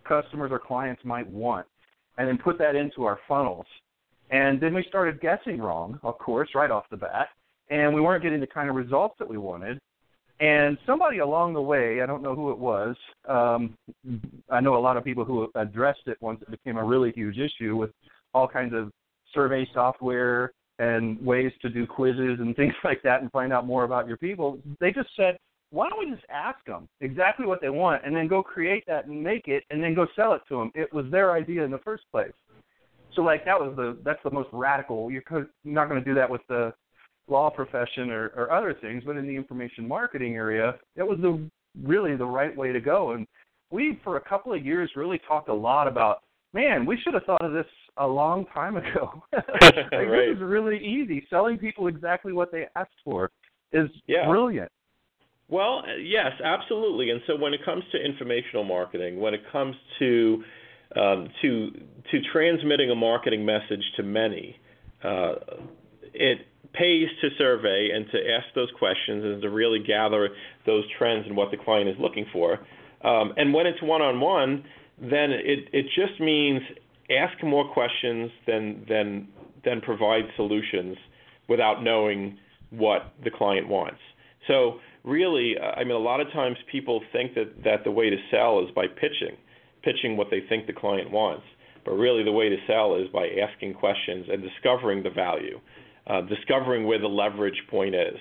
[0.04, 1.66] customers or clients might want,
[2.18, 3.66] and then put that into our funnels.
[4.30, 7.28] And then we started guessing wrong, of course, right off the bat,
[7.70, 9.78] and we weren't getting the kind of results that we wanted.
[10.40, 12.96] And somebody along the way, I don't know who it was,
[13.28, 13.76] um,
[14.50, 17.38] I know a lot of people who addressed it once it became a really huge
[17.38, 17.90] issue with
[18.34, 18.90] all kinds of
[19.32, 23.84] survey software and ways to do quizzes and things like that and find out more
[23.84, 24.58] about your people.
[24.80, 25.36] They just said,
[25.74, 29.06] why don't we just ask them exactly what they want and then go create that
[29.06, 30.70] and make it and then go sell it to them?
[30.74, 32.32] It was their idea in the first place.
[33.14, 35.10] So like that was the that's the most radical.
[35.10, 35.24] You're
[35.64, 36.72] not going to do that with the
[37.26, 41.48] law profession or, or other things, but in the information marketing area, it was the
[41.82, 43.12] really the right way to go.
[43.12, 43.26] And
[43.70, 46.22] we for a couple of years really talked a lot about,
[46.52, 47.66] man, we should have thought of this
[47.96, 49.22] a long time ago.
[49.32, 49.42] like,
[49.92, 50.28] right.
[50.28, 51.26] This is really easy.
[51.30, 53.30] Selling people exactly what they asked for
[53.72, 54.28] is Yeah.
[54.28, 54.70] brilliant.
[55.48, 57.10] Well, uh, yes, absolutely.
[57.10, 60.42] And so when it comes to informational marketing, when it comes to
[60.96, 61.70] um, to
[62.12, 64.56] to transmitting a marketing message to many,
[65.02, 65.34] uh,
[66.12, 66.38] it
[66.72, 70.30] pays to survey and to ask those questions and to really gather
[70.66, 72.58] those trends and what the client is looking for.
[73.04, 74.64] Um, and when it's one-on-one,
[74.98, 76.62] then it it just means
[77.10, 79.28] ask more questions than than
[79.64, 80.96] than provide solutions
[81.48, 82.38] without knowing
[82.70, 84.00] what the client wants.
[84.46, 88.16] So really, I mean, a lot of times people think that, that the way to
[88.30, 89.36] sell is by pitching,
[89.82, 91.44] pitching what they think the client wants.
[91.84, 95.60] But really, the way to sell is by asking questions and discovering the value,
[96.06, 98.18] uh, discovering where the leverage point is.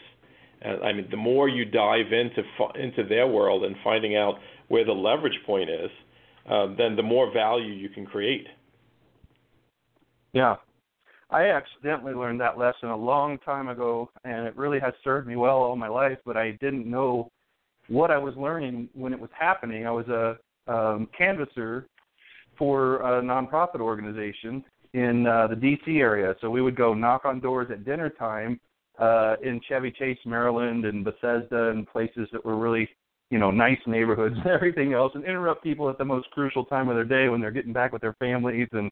[0.66, 2.44] I mean, the more you dive into
[2.76, 4.36] into their world and finding out
[4.70, 5.90] where the leverage point is,
[6.50, 8.48] uh, then the more value you can create.
[10.32, 10.56] Yeah.
[11.34, 15.36] I accidentally learned that lesson a long time ago, and it really has served me
[15.36, 16.20] well all my life.
[16.26, 17.32] But I didn't know
[17.88, 19.88] what I was learning when it was happening.
[19.88, 20.38] I was a
[20.72, 21.88] um, canvasser
[22.58, 24.64] for a nonprofit organization
[24.94, 25.98] in uh, the D.C.
[25.98, 28.60] area, so we would go knock on doors at dinner time
[29.00, 32.88] uh, in Chevy Chase, Maryland, and Bethesda, and places that were really,
[33.32, 36.90] you know, nice neighborhoods and everything else, and interrupt people at the most crucial time
[36.90, 38.92] of their day when they're getting back with their families and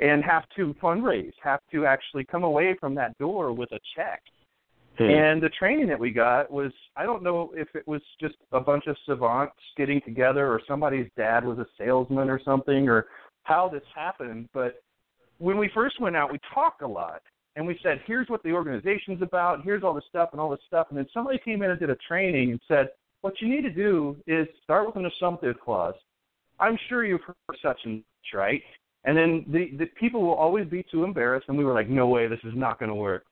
[0.00, 4.22] and have to fundraise, have to actually come away from that door with a check.
[4.98, 5.04] Hmm.
[5.04, 8.60] And the training that we got was I don't know if it was just a
[8.60, 13.06] bunch of savants getting together or somebody's dad was a salesman or something or
[13.42, 14.82] how this happened, but
[15.38, 17.22] when we first went out we talked a lot
[17.56, 20.60] and we said, Here's what the organization's about, here's all the stuff and all this
[20.66, 22.88] stuff and then somebody came in and did a training and said,
[23.22, 25.94] What you need to do is start with an assumptive clause.
[26.60, 28.62] I'm sure you've heard such and such, right?
[29.04, 32.06] And then the, the people will always be too embarrassed, and we were like, no
[32.06, 33.24] way, this is not going to work.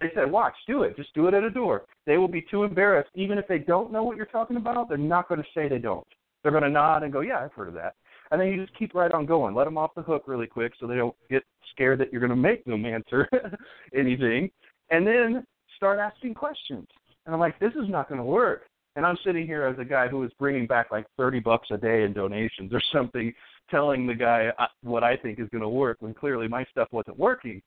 [0.00, 0.96] They said, watch, do it.
[0.96, 1.84] Just do it at a door.
[2.06, 3.10] They will be too embarrassed.
[3.14, 5.78] Even if they don't know what you're talking about, they're not going to say they
[5.78, 6.06] don't.
[6.42, 7.94] They're going to nod and go, yeah, I've heard of that.
[8.30, 9.54] And then you just keep right on going.
[9.54, 11.42] Let them off the hook really quick so they don't get
[11.72, 13.28] scared that you're going to make them answer
[13.96, 14.50] anything.
[14.90, 15.44] And then
[15.76, 16.86] start asking questions.
[17.26, 18.62] And I'm like, this is not going to work.
[18.96, 21.76] And I'm sitting here as a guy who is bringing back like 30 bucks a
[21.76, 23.32] day in donations or something,
[23.70, 26.88] telling the guy uh, what I think is going to work when clearly my stuff
[26.90, 27.62] wasn't working.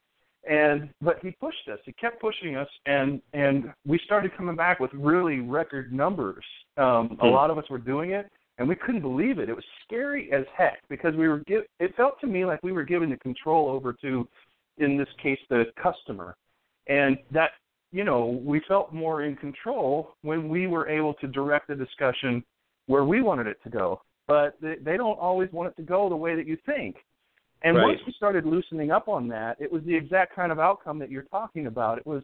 [0.50, 1.78] And but he pushed us.
[1.86, 6.44] He kept pushing us, and and we started coming back with really record numbers.
[6.78, 7.34] Um, a Hmm.
[7.34, 9.50] lot of us were doing it, and we couldn't believe it.
[9.50, 12.72] It was scary as heck because we were give, it felt to me like we
[12.72, 14.28] were giving the control over to
[14.80, 16.36] in this case the customer.
[16.88, 17.52] And that
[17.92, 22.44] you know, we felt more in control when we were able to direct the discussion
[22.88, 24.02] where we wanted it to go.
[24.32, 26.96] But they, they don't always want it to go the way that you think.
[27.64, 27.88] And right.
[27.88, 31.12] once we started loosening up on that, it was the exact kind of outcome that
[31.12, 31.98] you're talking about.
[31.98, 32.24] It was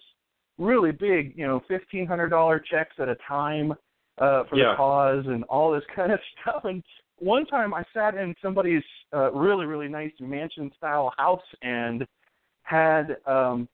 [0.58, 3.74] really big, you know, fifteen hundred dollar checks at a time
[4.18, 4.72] uh, for yeah.
[4.72, 6.64] the cause and all this kind of stuff.
[6.64, 6.82] And
[7.18, 8.84] one time I sat in somebody's
[9.14, 12.06] uh, really really nice mansion style house and
[12.64, 13.68] had um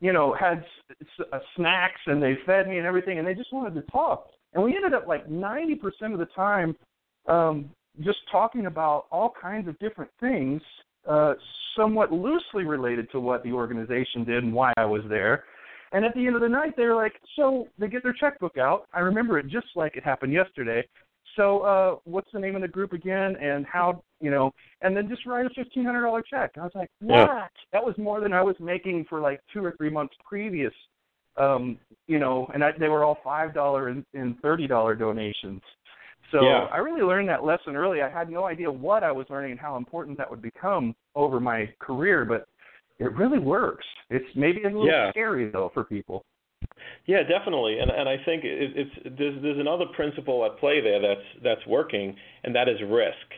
[0.00, 0.64] you know had
[1.00, 4.28] s- uh, snacks and they fed me and everything and they just wanted to talk
[4.52, 5.78] and we ended up like 90%
[6.12, 6.76] of the time
[7.28, 7.70] um
[8.00, 10.60] just talking about all kinds of different things
[11.08, 11.34] uh
[11.76, 15.44] somewhat loosely related to what the organization did and why I was there
[15.92, 18.86] and at the end of the night, they're like, so they get their checkbook out.
[18.92, 20.86] I remember it just like it happened yesterday.
[21.36, 24.50] So, uh, what's the name of the group again, and how, you know,
[24.80, 26.52] and then just write a fifteen hundred dollar check.
[26.56, 27.16] I was like, what?
[27.16, 27.46] Yeah.
[27.72, 30.72] That was more than I was making for like two or three months previous.
[31.36, 35.62] Um, you know, and I, they were all five dollar and, and thirty dollar donations.
[36.30, 36.68] So Yeah.
[36.70, 38.02] I really learned that lesson early.
[38.02, 41.40] I had no idea what I was learning and how important that would become over
[41.40, 42.48] my career, but
[42.98, 43.86] it really works.
[44.10, 45.10] It's maybe a little Yeah.
[45.10, 46.24] scary though for people.
[47.06, 51.00] Yeah, definitely, and and I think it, it's there's there's another principle at play there
[51.00, 53.28] that's that's working, and that is risk.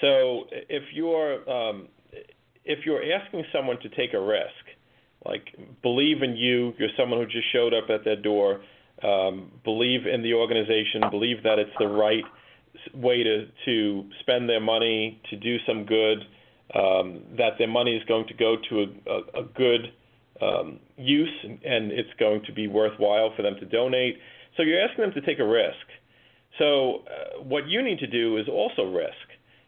[0.00, 1.88] So if you're um,
[2.64, 4.64] if you're asking someone to take a risk,
[5.26, 5.44] like
[5.82, 8.62] believe in you, you're someone who just showed up at their door,
[9.02, 12.24] um, believe in the organization, believe that it's the right
[12.94, 16.18] way to to spend their money to do some good,
[16.74, 19.92] um, that their money is going to go to a, a, a good
[20.40, 24.18] um, use and, and it's going to be worthwhile for them to donate.
[24.56, 25.86] So you're asking them to take a risk.
[26.58, 29.14] So uh, what you need to do is also risk.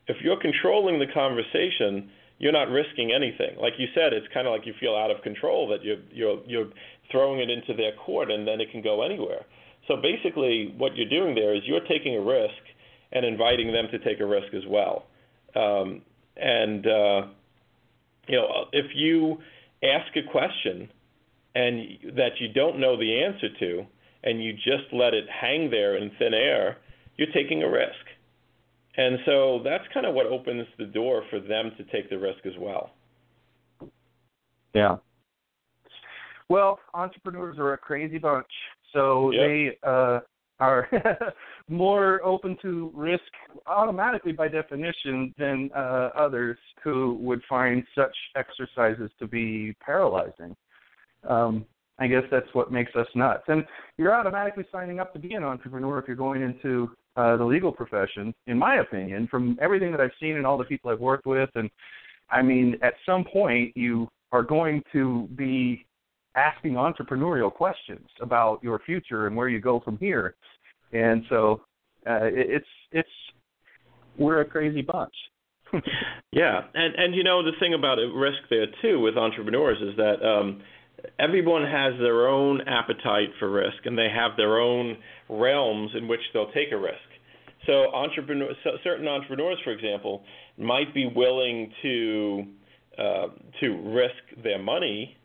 [0.08, 3.56] If you're controlling the conversation, you're not risking anything.
[3.60, 6.40] Like you said, it's kind of like you feel out of control that you're you're
[6.46, 6.70] you're
[7.11, 9.44] throwing it into their court and then it can go anywhere.
[9.88, 12.62] So basically, what you're doing there is you're taking a risk
[13.12, 15.07] and inviting them to take a risk as well.
[15.55, 16.03] Um,
[16.36, 17.22] and uh,
[18.28, 19.38] you know, if you
[19.82, 20.88] ask a question
[21.55, 23.86] and that you don't know the answer to,
[24.24, 26.78] and you just let it hang there in thin air,
[27.16, 28.07] you're taking a risk.
[28.96, 32.44] And so that's kind of what opens the door for them to take the risk
[32.46, 32.90] as well.
[34.74, 34.96] Yeah.
[36.53, 38.53] Well, entrepreneurs are a crazy bunch,
[38.92, 39.40] so Yep.
[39.40, 40.20] they uh,
[40.61, 40.86] are
[41.70, 43.24] more open to risk
[43.66, 50.55] automatically by definition than uh, others who would find such exercises to be paralyzing.
[51.26, 51.64] Um,
[51.98, 53.44] I guess that's what makes us nuts.
[53.48, 53.64] And
[53.96, 57.72] you're automatically signing up to be an entrepreneur if you're going into uh, the legal
[57.72, 61.24] profession, in my opinion, from everything that I've seen and all the people I've worked
[61.24, 61.48] with.
[61.55, 61.70] And
[62.30, 65.86] I mean, at some point, you are going to be
[66.34, 70.34] asking entrepreneurial questions about your future and where you go from here.
[70.92, 71.62] And so
[72.08, 73.08] uh, it, it's it's
[74.18, 75.14] we're a crazy bunch.
[76.34, 80.26] Yeah, and and you know the thing about risk there too with entrepreneurs is that
[80.26, 80.62] um,
[81.18, 84.96] everyone has their own appetite for risk, and they have their own
[85.28, 86.96] realms in which they'll take a risk.
[87.66, 90.22] So entrepreneur, so certain entrepreneurs, for example,
[90.56, 92.44] might be willing to
[92.98, 93.26] uh,
[93.60, 95.16] to risk their money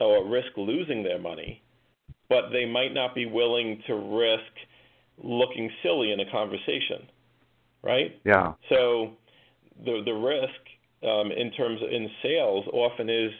[0.00, 1.62] or risk losing their money,
[2.28, 4.52] but they might not be willing to risk
[5.22, 7.06] looking silly in a conversation,
[7.82, 8.18] right?
[8.24, 8.54] Yeah.
[8.68, 9.12] So
[9.84, 13.30] the the risk um, in terms of, in sales often is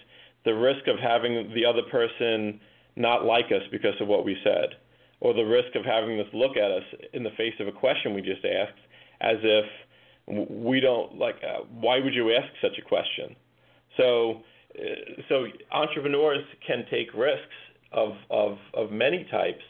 [0.44, 2.60] the risk of having the other person
[2.96, 4.76] not like us because of what we said,
[5.20, 8.14] or the risk of having this look at us in the face of a question
[8.14, 8.78] we just asked
[9.20, 9.64] as if
[10.26, 11.36] we don't like.
[11.42, 13.34] Uh, why would you ask such a question?
[13.96, 14.53] So uh,
[15.28, 17.58] so entrepreneurs can take risks
[17.92, 19.62] of of of many types,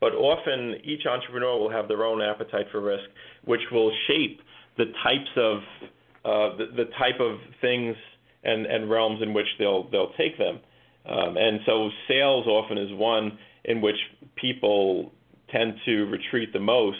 [0.00, 3.04] but often each entrepreneur will have their own appetite for risk,
[3.44, 4.40] which will shape
[4.76, 5.58] the types of
[6.24, 7.96] uh, the, the type of things
[8.44, 10.60] and, and realms in which they'll they'll take them.
[11.08, 13.96] Um, and so sales often is one in which
[14.36, 15.12] people
[15.50, 16.98] tend to retreat the most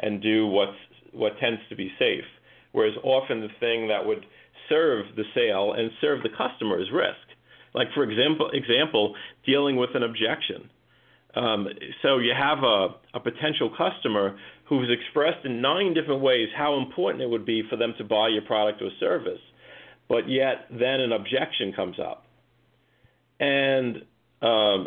[0.00, 0.76] and do what's
[1.12, 2.24] what tends to be safe.
[2.72, 4.26] Whereas often the thing that would
[4.68, 7.26] serve the sale and serve the customer is risk.
[7.74, 9.14] Like for example, example
[9.44, 10.70] dealing with an objection.
[11.34, 11.68] Um,
[12.02, 14.38] so you have a, a potential customer
[14.68, 18.28] who's expressed in nine different ways how important it would be for them to buy
[18.28, 19.40] your product or service,
[20.08, 22.24] but yet then an objection comes up,
[23.38, 23.96] and
[24.40, 24.86] um,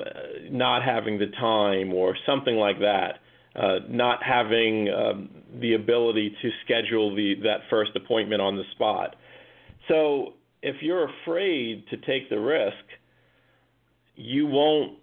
[0.50, 3.20] not having the time or something like that.
[3.56, 9.16] uh, not having um, the ability to schedule the that first appointment on the spot.
[9.90, 12.86] So if you're afraid to take the risk,
[14.16, 15.00] you won't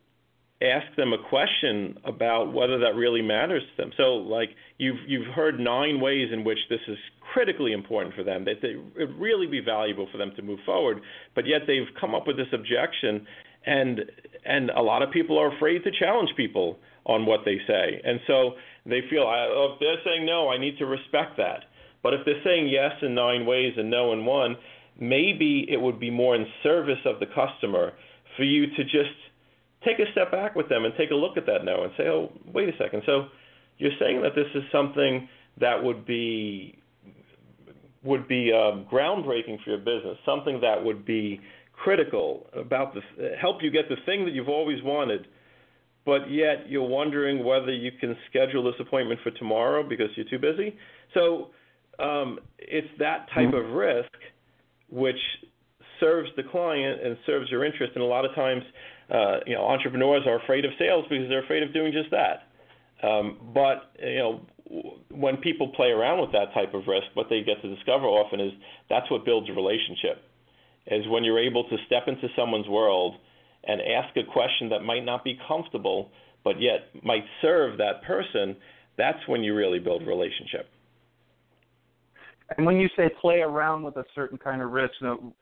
[0.62, 3.92] ask them a question about whether that really matters to them.
[3.96, 6.96] So, like you've you've heard nine ways in which this is
[7.32, 11.00] critically important for them that it would really be valuable for them to move forward,
[11.34, 13.26] but yet they've come up with this objection,
[13.66, 14.00] and
[14.46, 18.18] and a lot of people are afraid to challenge people on what they say, and
[18.26, 18.52] so
[18.86, 21.64] they feel oh, if they're saying no, I need to respect that.
[22.02, 24.56] But if they're saying yes in nine ways and no in one,
[25.00, 27.92] maybe it would be more in service of the customer
[28.36, 29.16] for you to just
[29.84, 32.04] take a step back with them and take a look at that now and say,
[32.04, 33.02] oh, wait a second.
[33.06, 33.26] So
[33.78, 35.28] you're saying that this is something
[35.60, 36.78] that would be
[38.02, 41.40] would be um, groundbreaking for your business, something that would be
[41.72, 43.00] critical about the
[43.40, 45.26] help you get the thing that you've always wanted,
[46.04, 50.38] but yet you're wondering whether you can schedule this appointment for tomorrow because you're too
[50.38, 50.76] busy.
[51.14, 51.48] So
[51.98, 53.56] um, it's that type mm-hmm.
[53.56, 54.10] of risk
[54.88, 55.18] which
[56.00, 57.92] serves the client and serves your interest.
[57.94, 58.62] And a lot of times,
[59.10, 62.48] uh, you know, entrepreneurs are afraid of sales because they're afraid of doing just that.
[63.06, 64.40] Um, but you know,
[65.10, 68.40] when people play around with that type of risk, what they get to discover often
[68.40, 68.52] is
[68.88, 70.22] that's what builds a relationship.
[70.86, 73.16] Is when you're able to step into someone's world
[73.64, 76.10] and ask a question that might not be comfortable,
[76.44, 78.56] but yet might serve that person.
[78.96, 80.68] That's when you really build a relationship.
[82.56, 84.94] And when you say play around with a certain kind of risk,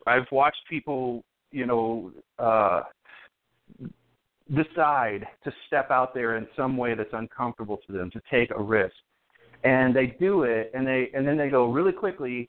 [0.07, 2.83] I've watched people, you know, uh,
[4.49, 8.63] decide to step out there in some way that's uncomfortable to them, to take a
[8.63, 8.95] risk,
[9.65, 12.49] and they do it, and they and then they go really quickly.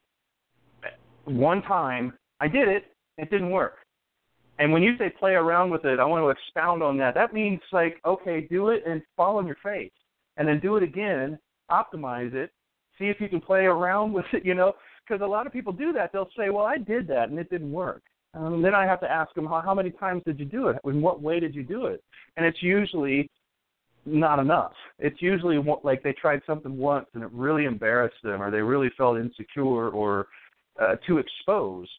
[1.26, 2.86] One time, I did it.
[3.18, 3.78] It didn't work.
[4.60, 7.14] And when you say play around with it, I want to expound on that.
[7.14, 9.92] That means like, okay, do it and fall on your face,
[10.38, 11.38] and then do it again,
[11.70, 12.52] optimize it,
[12.98, 14.74] see if you can play around with it, you know,
[15.08, 16.12] because a lot of people do that.
[16.12, 19.12] They'll say, "Well, I did that and it didn't work." Um, then I have to
[19.12, 20.78] ask them, how, "How many times did you do it?
[20.84, 22.04] In what way did you do it?"
[22.38, 23.30] And it's usually
[24.06, 24.74] not enough.
[25.00, 28.92] It's usually like they tried something once and it really embarrassed them, or they really
[28.98, 30.28] felt insecure or
[30.80, 31.90] uh, too exposed.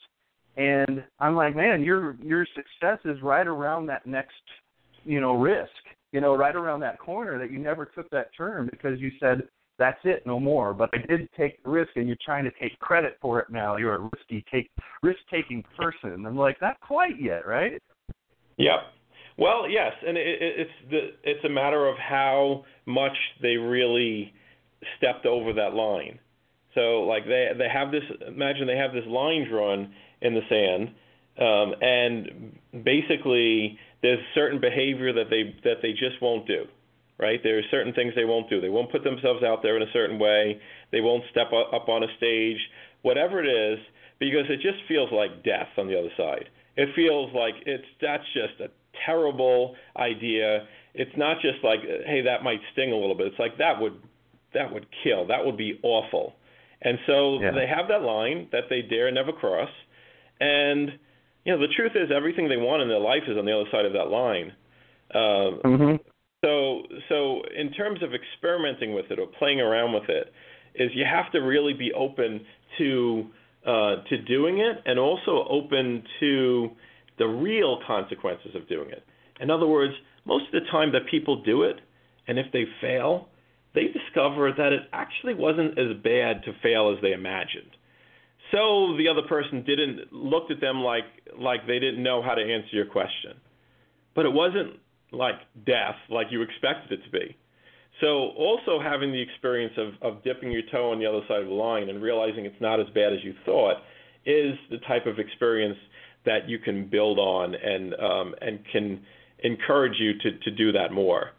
[0.57, 4.33] And I'm like, man, your your success is right around that next,
[5.05, 5.71] you know, risk.
[6.13, 9.43] You know, right around that corner that you never took that turn because you said,
[9.79, 10.73] that's it, no more.
[10.73, 13.77] But I did take the risk, and you're trying to take credit for it now.
[13.77, 14.71] You're a risky take
[15.03, 16.25] risk taking person.
[16.27, 17.83] I'm like, not quite yet, right?
[18.57, 18.81] Yep.
[19.39, 24.33] Well, yes, and it, it's the it's a matter of how much they really
[24.97, 26.19] stepped over that line.
[26.75, 28.03] So, like they they have this.
[28.27, 30.89] Imagine they have this line drawn in the sand,
[31.39, 36.65] um, and basically there's certain behavior that they that they just won't do
[37.19, 37.41] right?
[37.43, 38.61] There are certain things they won't do.
[38.61, 40.61] They won't put themselves out there in a certain way.
[40.93, 42.59] They won't step up on a stage,
[43.03, 43.79] whatever it is,
[44.19, 46.49] because it just feels like death on the other side.
[46.77, 48.69] It feels like it's that's just a
[49.07, 50.67] terrible idea.
[50.95, 53.29] It's not just like hey that might sting a little bit.
[53.29, 54.01] It's like that would
[54.55, 55.27] that would kill.
[55.27, 56.35] That would be awful.
[56.83, 57.53] And so yeah.
[57.53, 59.71] they have that line that they dare never cross.
[60.41, 60.93] And
[61.45, 63.69] you know the truth is everything they want in their life is on the other
[63.71, 64.53] side of that line.
[65.15, 65.97] Uh, mm-hmm.
[66.45, 70.33] So, so in terms of experimenting with it or playing around with it,
[70.75, 72.41] is you have to really be open
[72.79, 73.27] to
[73.67, 76.71] uh, to doing it and also open to
[77.19, 79.03] the real consequences of doing it.
[79.41, 79.93] In other words,
[80.25, 81.81] most of the time that people do it,
[82.29, 83.29] and if they fail,
[83.75, 87.71] they discover that it actually wasn't as bad to fail as they imagined.
[88.53, 91.05] So the other person didn't looked at them like
[91.39, 93.33] like they didn't know how to answer your question.
[94.15, 94.79] But it wasn't
[95.13, 95.37] like
[95.67, 97.37] death, like you expected it to be.
[98.01, 101.49] So also having the experience of, of dipping your toe on the other side of
[101.49, 103.77] the line and realizing it's not as bad as you thought
[104.27, 105.79] is the type of experience
[106.27, 109.01] that you can build on and um, and can
[109.45, 111.31] encourage you to, to do that more.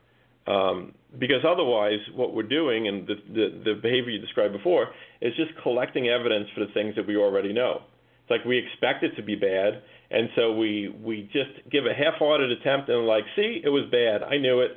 [0.48, 4.88] Um, because otherwise, what we're doing and the, the, the behavior you described before
[5.22, 7.82] is just collecting evidence for the things that we already know.
[8.28, 11.94] It's like we expect it to be bad, and so we we just give a
[11.94, 14.22] half-hearted attempt and like, see, it was bad.
[14.22, 14.72] I knew it,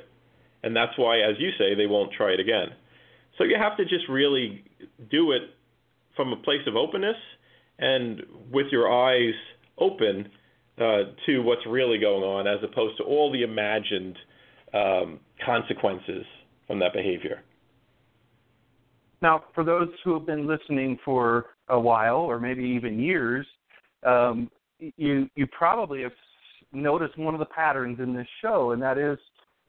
[0.63, 2.69] and that's why, as you say, they won't try it again.
[3.37, 4.63] So you have to just really
[5.09, 5.41] do it
[6.15, 7.17] from a place of openness
[7.77, 8.21] and
[8.53, 9.33] with your eyes
[9.77, 10.29] open
[10.77, 14.17] uh, to what's really going on, as opposed to all the imagined
[14.73, 16.23] um, consequences
[16.67, 17.43] from that behavior.
[19.21, 23.47] Now, for those who have been listening for a while, or maybe even years,
[24.05, 24.49] um,
[24.79, 26.11] you you probably have
[26.71, 29.17] noticed one of the patterns in this show, and that is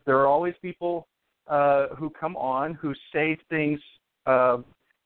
[0.05, 1.07] there are always people
[1.49, 3.81] uh, who come on who say things
[4.27, 4.59] uh,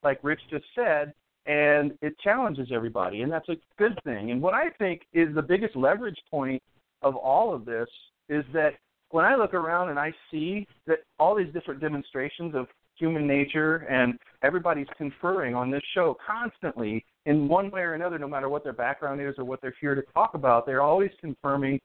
[0.02, 1.12] like Rich just said,
[1.46, 4.30] and it challenges everybody, and that's a good thing.
[4.30, 6.62] And what I think is the biggest leverage point
[7.02, 7.88] of all of this
[8.28, 8.74] is that
[9.10, 12.66] when I look around and I see that all these different demonstrations of
[12.98, 18.28] human nature and everybody's conferring on this show constantly in one way or another, no
[18.28, 21.80] matter what their background is or what they're here to talk about, they're always confirming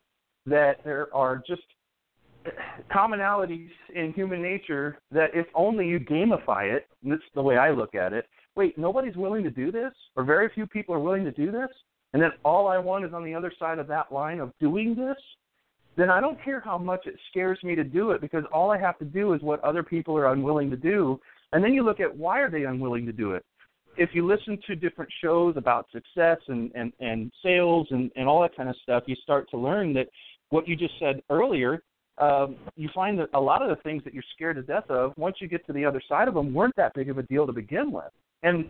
[0.46, 1.62] that there are just
[2.94, 7.72] commonalities in human nature that if only you gamify it, and that's the way I
[7.72, 11.24] look at it, wait, nobody's willing to do this, or very few people are willing
[11.24, 11.70] to do this,
[12.14, 14.96] and then all I want is on the other side of that line of doing
[14.96, 15.18] this,
[15.98, 18.78] then I don't care how much it scares me to do it because all I
[18.78, 21.20] have to do is what other people are unwilling to do.
[21.54, 23.44] And then you look at why are they unwilling to do it?
[23.98, 28.42] If you listen to different shows about success and, and, and sales and, and all
[28.42, 30.08] that kind of stuff, you start to learn that
[30.50, 31.84] what you just said earlier,
[32.18, 35.14] um, you find that a lot of the things that you're scared to death of,
[35.18, 37.46] once you get to the other side of them, weren't that big of a deal
[37.46, 38.12] to begin with.
[38.44, 38.70] And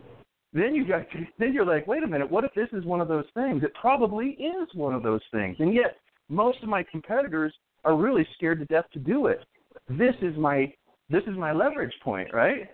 [0.52, 1.06] then you got
[1.38, 3.62] then you're like, wait a minute, what if this is one of those things?
[3.62, 5.96] It probably is one of those things, and yet
[6.32, 7.52] most of my competitors
[7.84, 9.44] are really scared to death to do it.
[9.88, 10.72] This is my
[11.10, 12.70] this is my leverage point, right?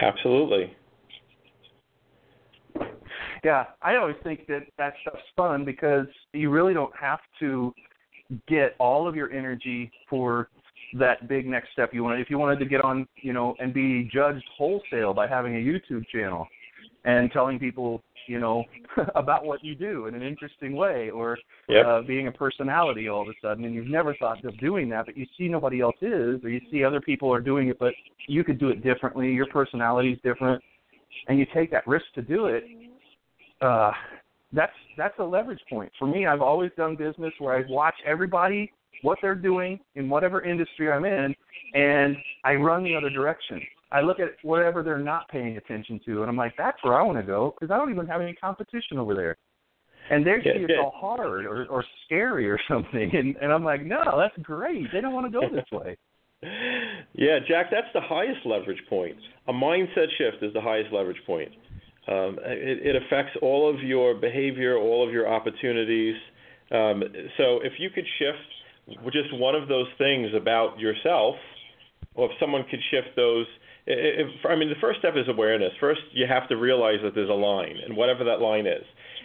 [0.00, 0.72] Absolutely.
[3.42, 7.74] Yeah, I always think that that stuff's fun because you really don't have to
[8.46, 10.48] get all of your energy for
[10.98, 12.20] that big next step you want.
[12.20, 15.58] If you wanted to get on, you know, and be judged wholesale by having a
[15.58, 16.46] YouTube channel
[17.04, 18.64] and telling people, you know,
[19.14, 21.86] about what you do in an interesting way, or yep.
[21.86, 25.06] uh, being a personality all of a sudden, and you've never thought of doing that,
[25.06, 27.92] but you see nobody else is, or you see other people are doing it, but
[28.28, 29.32] you could do it differently.
[29.32, 30.62] Your personality is different,
[31.28, 32.64] and you take that risk to do it.
[33.60, 33.92] Uh,
[34.52, 36.26] that's that's a leverage point for me.
[36.26, 38.72] I've always done business where I watch everybody
[39.02, 41.34] what they're doing in whatever industry I'm in,
[41.74, 43.60] and I run the other direction.
[43.92, 47.02] I look at whatever they're not paying attention to, and I'm like, that's where I
[47.02, 49.36] want to go because I don't even have any competition over there.
[50.10, 53.84] And they see it's all hard or, or scary or something, and, and I'm like,
[53.84, 54.86] no, that's great.
[54.92, 55.96] They don't want to go this way.
[57.14, 59.16] yeah, Jack, that's the highest leverage point.
[59.48, 61.50] A mindset shift is the highest leverage point.
[62.08, 66.14] Um, it, it affects all of your behavior, all of your opportunities.
[66.70, 67.02] Um,
[67.36, 71.34] so if you could shift just one of those things about yourself,
[72.14, 73.46] or if someone could shift those
[73.86, 75.72] if, I mean, the first step is awareness.
[75.78, 78.82] First, you have to realize that there's a line, and whatever that line is.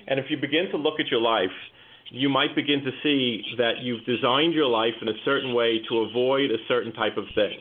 [0.08, 1.54] And if you begin to look at your life,
[2.12, 6.00] you might begin to see that you've designed your life in a certain way to
[6.00, 7.60] avoid a certain type of thing.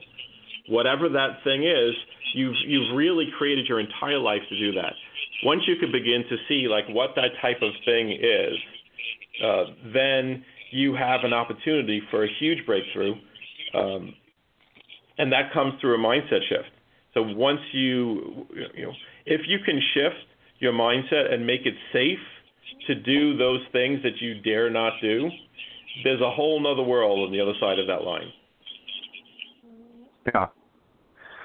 [0.68, 1.94] Whatever that thing is,
[2.34, 4.92] you've you've really created your entire life to do that.
[5.44, 8.55] Once you can begin to see like what that type of thing is,
[9.44, 13.14] uh, then you have an opportunity for a huge breakthrough,
[13.74, 14.14] um,
[15.18, 16.70] and that comes through a mindset shift.
[17.14, 18.92] So once you, you know,
[19.26, 20.26] if you can shift
[20.58, 22.18] your mindset and make it safe
[22.86, 25.28] to do those things that you dare not do,
[26.04, 28.30] there's a whole nother world on the other side of that line.
[30.26, 30.46] Yeah.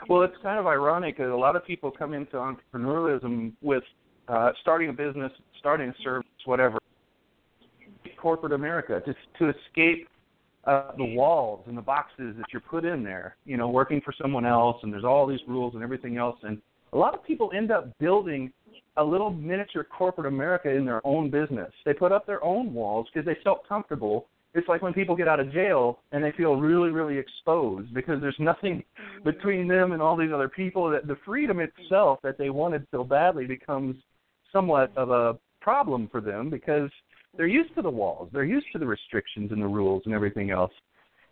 [0.08, 3.84] Well, it's kind of ironic that a lot of people come into entrepreneurialism with
[4.28, 6.78] uh, starting a business, starting a service, whatever,
[8.22, 10.08] corporate America, just to escape
[10.66, 14.14] uh, the walls and the boxes that you're put in there, you know, working for
[14.20, 16.38] someone else, and there's all these rules and everything else.
[16.44, 16.62] And
[16.94, 18.52] a lot of people end up building
[18.98, 21.72] a little miniature corporate America in their own business.
[21.86, 24.28] They put up their own walls because they felt comfortable.
[24.54, 28.22] It's like when people get out of jail and they feel really, really exposed because
[28.22, 28.84] there's nothing
[29.26, 30.90] between them and all these other people.
[30.90, 33.98] That the freedom itself that they wanted so badly becomes
[34.54, 36.90] somewhat of a problem for them because
[37.38, 40.52] they're used to the walls, they're used to the restrictions and the rules and everything
[40.52, 40.72] else.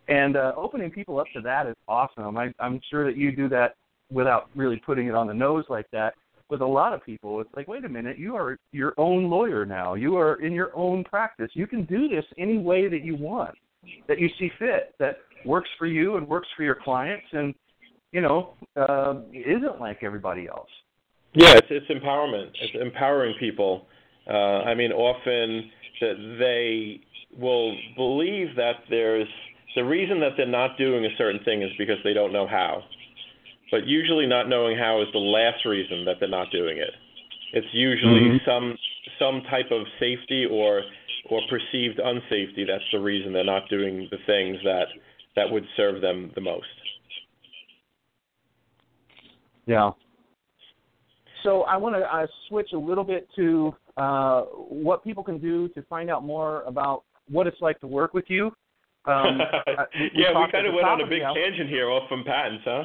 [0.08, 2.36] And uh, opening people up to that is awesome.
[2.36, 3.76] I, I'm sure that you do that
[4.10, 6.14] without really putting it on the nose like that.
[6.50, 9.64] With a lot of people, it's like, wait a minute, you are your own lawyer
[9.64, 9.94] now.
[9.94, 11.50] You are in your own practice.
[11.54, 13.54] You can do this any way that you want,
[14.08, 17.54] that you see fit, that works for you and works for your clients, and
[18.12, 20.68] you know, uh, isn't like everybody else.
[21.32, 22.50] Yeah, it's, it's empowerment.
[22.60, 23.86] It's empowering people.
[24.28, 25.70] Uh, I mean, often
[26.04, 27.00] that they
[27.40, 29.28] will believe that there's
[29.74, 32.82] the reason that they're not doing a certain thing is because they don't know how.
[33.70, 36.92] But usually, not knowing how is the last reason that they're not doing it.
[37.54, 38.46] It's usually mm-hmm.
[38.46, 38.76] some
[39.18, 40.82] some type of safety or
[41.30, 42.66] or perceived unsafety.
[42.66, 44.86] That's the reason they're not doing the things that
[45.34, 46.66] that would serve them the most.
[49.66, 49.90] Yeah.
[51.42, 55.68] So I want to uh, switch a little bit to uh, what people can do
[55.68, 58.52] to find out more about what it's like to work with you.
[59.06, 59.38] Um,
[59.94, 62.84] we, yeah, we kind of went on a big tangent here off from patents, huh?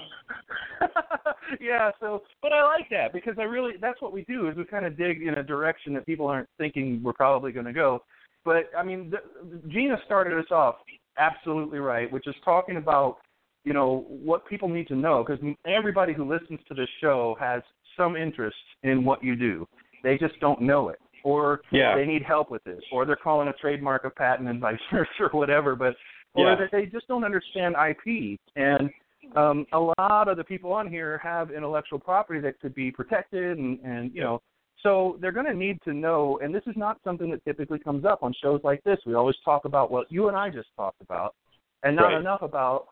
[1.62, 1.92] yeah.
[2.00, 4.86] So, but I like that because I really that's what we do is we kind
[4.86, 8.04] of dig in a direction that people aren't thinking we're probably going to go.
[8.46, 10.76] But I mean, the, Gina started us off
[11.18, 13.18] absolutely right, which is talking about
[13.64, 17.62] you know what people need to know because everybody who listens to this show has
[17.98, 19.68] some interest in what you do.
[20.04, 21.96] They just don't know it or yeah.
[21.96, 25.10] they need help with this, or they're calling a trademark a patent and vice versa,
[25.20, 25.76] or whatever.
[25.76, 25.96] But
[26.34, 26.56] or yeah.
[26.56, 28.40] that they just don't understand IP.
[28.56, 28.90] And
[29.36, 33.58] um, a lot of the people on here have intellectual property that could be protected,
[33.58, 34.42] and and you know,
[34.84, 36.40] so they're going to need to know.
[36.42, 38.98] And this is not something that typically comes up on shows like this.
[39.06, 41.36] We always talk about what you and I just talked about,
[41.84, 42.20] and not right.
[42.20, 42.88] enough about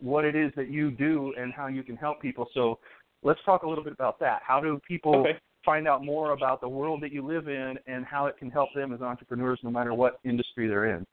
[0.00, 2.46] what it is that you do and how you can help people.
[2.52, 2.78] So
[3.22, 4.42] let's talk a little bit about that.
[4.46, 8.06] How do people okay find out more about the world that you live in and
[8.06, 11.04] how it can help them as entrepreneurs no matter what industry they're in.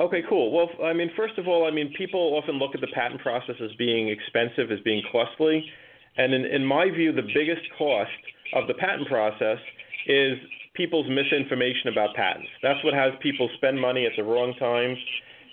[0.00, 0.50] Okay, cool.
[0.50, 3.54] Well, I mean, first of all, I mean, people often look at the patent process
[3.62, 5.64] as being expensive, as being costly.
[6.16, 8.10] And in, in my view, the biggest cost
[8.54, 9.58] of the patent process
[10.06, 10.36] is
[10.74, 12.48] people's misinformation about patents.
[12.62, 14.98] That's what has people spend money at the wrong times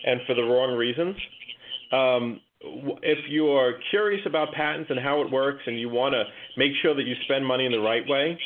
[0.05, 1.15] and for the wrong reasons.
[1.91, 6.23] Um, if you are curious about patents and how it works and you want to
[6.57, 8.37] make sure that you spend money in the right way,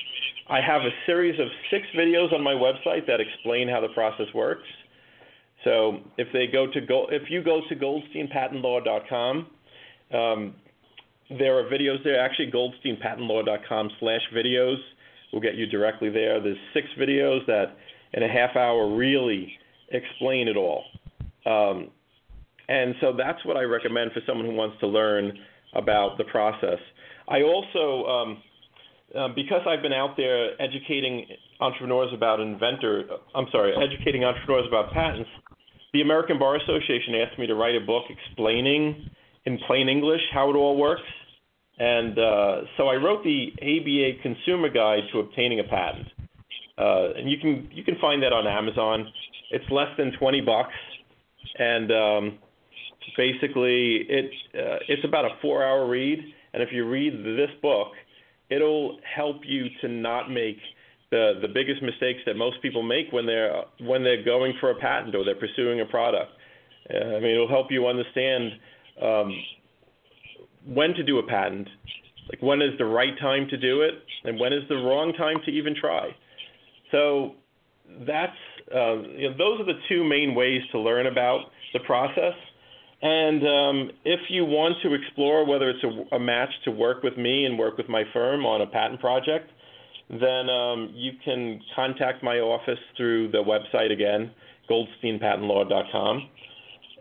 [0.49, 4.27] I have a series of six videos on my website that explain how the process
[4.35, 4.67] works.
[5.63, 9.47] So if they go to if you go to goldsteinpatentlaw.com,
[10.13, 10.55] um,
[11.39, 12.19] there are videos there.
[12.19, 14.77] Actually, goldsteinpatentlaw.com/videos
[15.31, 16.41] will get you directly there.
[16.41, 17.77] There's six videos that
[18.13, 19.57] in a half hour really
[19.89, 20.83] explain it all.
[21.45, 21.91] Um,
[22.67, 25.37] and so that's what I recommend for someone who wants to learn
[25.75, 26.79] about the process.
[27.27, 28.43] I also, um,
[29.15, 31.25] uh, because I've been out there educating
[31.59, 33.03] entrepreneurs about inventor,
[33.35, 35.29] I'm sorry, educating entrepreneurs about patents,
[35.93, 39.09] the American Bar Association asked me to write a book explaining
[39.45, 41.03] in plain English how it all works.
[41.77, 46.07] And uh, so I wrote the ABA Consumer Guide to Obtaining a Patent.
[46.77, 49.07] Uh, and you can you can find that on Amazon.
[49.51, 50.73] It's less than 20 bucks,
[51.59, 52.39] and um,
[53.17, 56.19] basically uh, it's about a four hour read
[56.53, 57.89] and if you read this book
[58.49, 60.57] it'll help you to not make
[61.11, 64.75] the the biggest mistakes that most people make when they're when they're going for a
[64.75, 66.31] patent or they're pursuing a product.
[66.93, 68.51] Uh, i mean it'll help you understand
[69.01, 69.31] um,
[70.65, 71.67] when to do a patent
[72.29, 75.37] like when is the right time to do it and when is the wrong time
[75.45, 76.09] to even try.
[76.91, 77.35] So
[78.07, 78.31] that's
[78.73, 82.33] uh, you know, those are the two main ways to learn about the process
[83.03, 87.17] and um, if you want to explore whether it's a, a, match to work with
[87.17, 89.51] me and work with my firm on a patent project,
[90.09, 94.31] then um, you can contact my office through the website again,
[94.69, 96.29] goldsteinpatentlaw.com,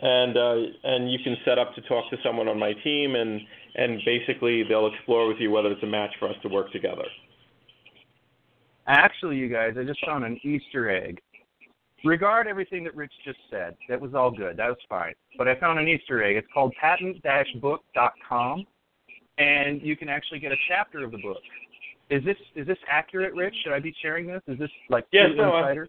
[0.02, 3.40] and uh, and you can set up to talk to someone on my team, and
[3.76, 7.04] and basically they'll explore with you whether it's a match for us to work together.
[8.88, 11.20] Actually, you guys, I just found an Easter egg
[12.04, 13.76] regard everything that Rich just said.
[13.88, 14.56] That was all good.
[14.56, 15.14] That was fine.
[15.38, 16.36] But I found an Easter egg.
[16.36, 18.66] It's called patent-book.com,
[19.38, 21.38] and you can actually get a chapter of the book.
[22.10, 23.54] Is this is this accurate, Rich?
[23.64, 24.42] Should I be sharing this?
[24.46, 25.88] Is this like yes, no, insider?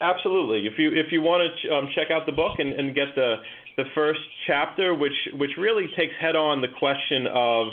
[0.00, 0.66] Absolutely.
[0.66, 3.36] If you if you want to um, check out the book and, and get the
[3.76, 7.66] the first chapter, which which really takes head on the question of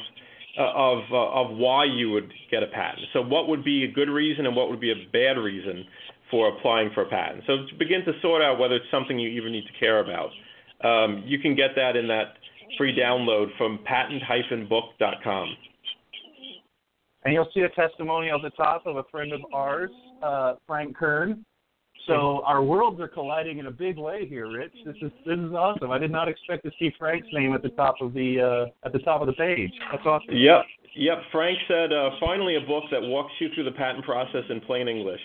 [0.59, 3.07] uh, of uh, of why you would get a patent.
[3.13, 5.85] So what would be a good reason and what would be a bad reason
[6.31, 7.43] for applying for a patent.
[7.47, 10.29] So to begin to sort out whether it's something you even need to care about,
[10.83, 12.35] um, you can get that in that
[12.77, 15.55] free download from patent-book.com.
[17.25, 19.91] And you'll see a testimonial at the top of a friend of ours,
[20.23, 21.45] uh, Frank Kern.
[22.07, 24.73] So our worlds are colliding in a big way here, Rich.
[24.83, 25.91] This is this is awesome.
[25.91, 28.93] I did not expect to see Frank's name at the top of the uh, at
[28.93, 29.71] the top of the page.
[29.91, 30.35] That's awesome.
[30.35, 30.61] Yep,
[30.95, 31.17] yep.
[31.31, 34.87] Frank said, uh, finally a book that walks you through the patent process in plain
[34.87, 35.21] English.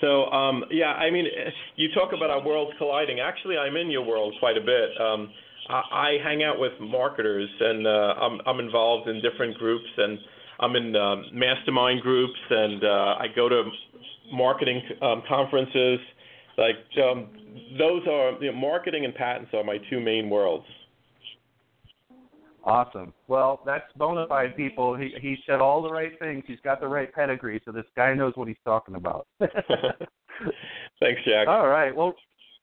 [0.00, 1.26] So um, yeah, I mean,
[1.76, 3.20] you talk about our worlds colliding.
[3.20, 4.90] Actually, I'm in your world quite a bit.
[5.00, 5.32] Um,
[5.68, 10.18] I, I hang out with marketers, and uh, I'm, I'm involved in different groups, and
[10.60, 13.64] I'm in um, mastermind groups, and uh, I go to
[14.32, 15.98] marketing um, conferences.
[16.58, 17.28] Like um,
[17.78, 20.66] those are you know, marketing and patents are my two main worlds.
[22.66, 23.14] Awesome.
[23.28, 24.96] Well, that's bona fide people.
[24.96, 26.42] He he said all the right things.
[26.48, 29.28] He's got the right pedigree, so this guy knows what he's talking about.
[29.38, 31.46] thanks, Jack.
[31.46, 31.94] All right.
[31.94, 32.14] Well,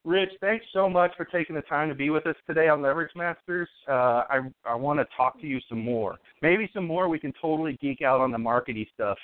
[0.03, 3.15] Rich, thanks so much for taking the time to be with us today on Leverage
[3.15, 3.69] Masters.
[3.87, 6.17] Uh, I I want to talk to you some more.
[6.41, 7.07] Maybe some more.
[7.07, 9.17] We can totally geek out on the markety stuff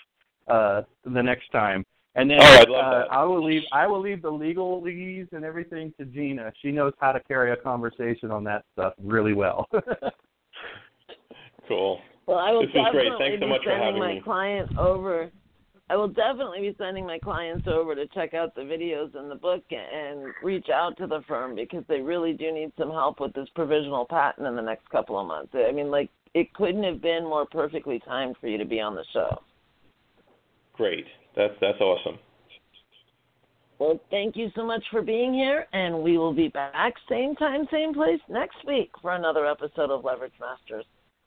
[0.47, 1.86] uh, the next time.
[2.15, 3.07] And then oh, I, uh.
[3.11, 6.53] I will leave I will leave the legalese and everything to Gina.
[6.61, 9.67] She knows how to carry a conversation on that stuff really well.
[11.70, 12.01] cool.
[12.28, 13.20] Well, I will this definitely great.
[13.20, 14.22] Thanks so be much for sending my me.
[14.22, 15.32] client over.
[15.89, 19.36] I will definitely be sending my clients over to check out the videos in the
[19.36, 23.34] book and reach out to the firm because they really do need some help with
[23.34, 25.51] this provisional patent in the next couple of months.
[25.55, 28.93] I mean, like it couldn't have been more perfectly timed for you to be on
[28.93, 29.41] the show.
[30.74, 31.05] Great.
[31.36, 32.20] That's that's awesome.
[33.80, 37.65] Well, thank you so much for being here, and we will be back same time,
[37.72, 40.86] same place next week for another episode of Leverage Masters.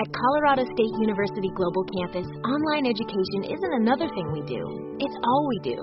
[0.00, 5.46] At Colorado State University Global Campus, online education isn't another thing we do, it's all
[5.46, 5.76] we do.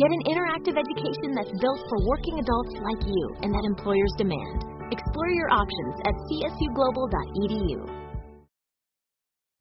[0.00, 4.64] Get an interactive education that's built for working adults like you and that employers demand.
[4.90, 8.00] Explore your options at csuglobal.edu.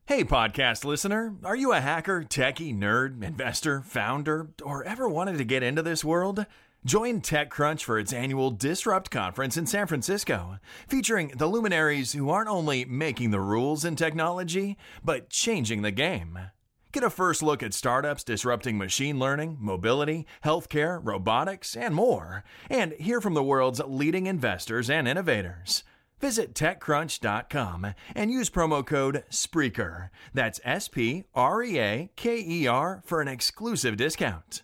[0.05, 1.35] Hey, podcast listener.
[1.43, 6.05] Are you a hacker, techie, nerd, investor, founder, or ever wanted to get into this
[6.05, 6.45] world?
[6.85, 12.47] Join TechCrunch for its annual Disrupt conference in San Francisco, featuring the luminaries who aren't
[12.47, 16.39] only making the rules in technology, but changing the game.
[16.93, 22.93] Get a first look at startups disrupting machine learning, mobility, healthcare, robotics, and more, and
[22.93, 25.83] hear from the world's leading investors and innovators.
[26.21, 30.11] Visit TechCrunch.com and use promo code SPREAKER.
[30.33, 34.63] That's S P R E A K E R for an exclusive discount.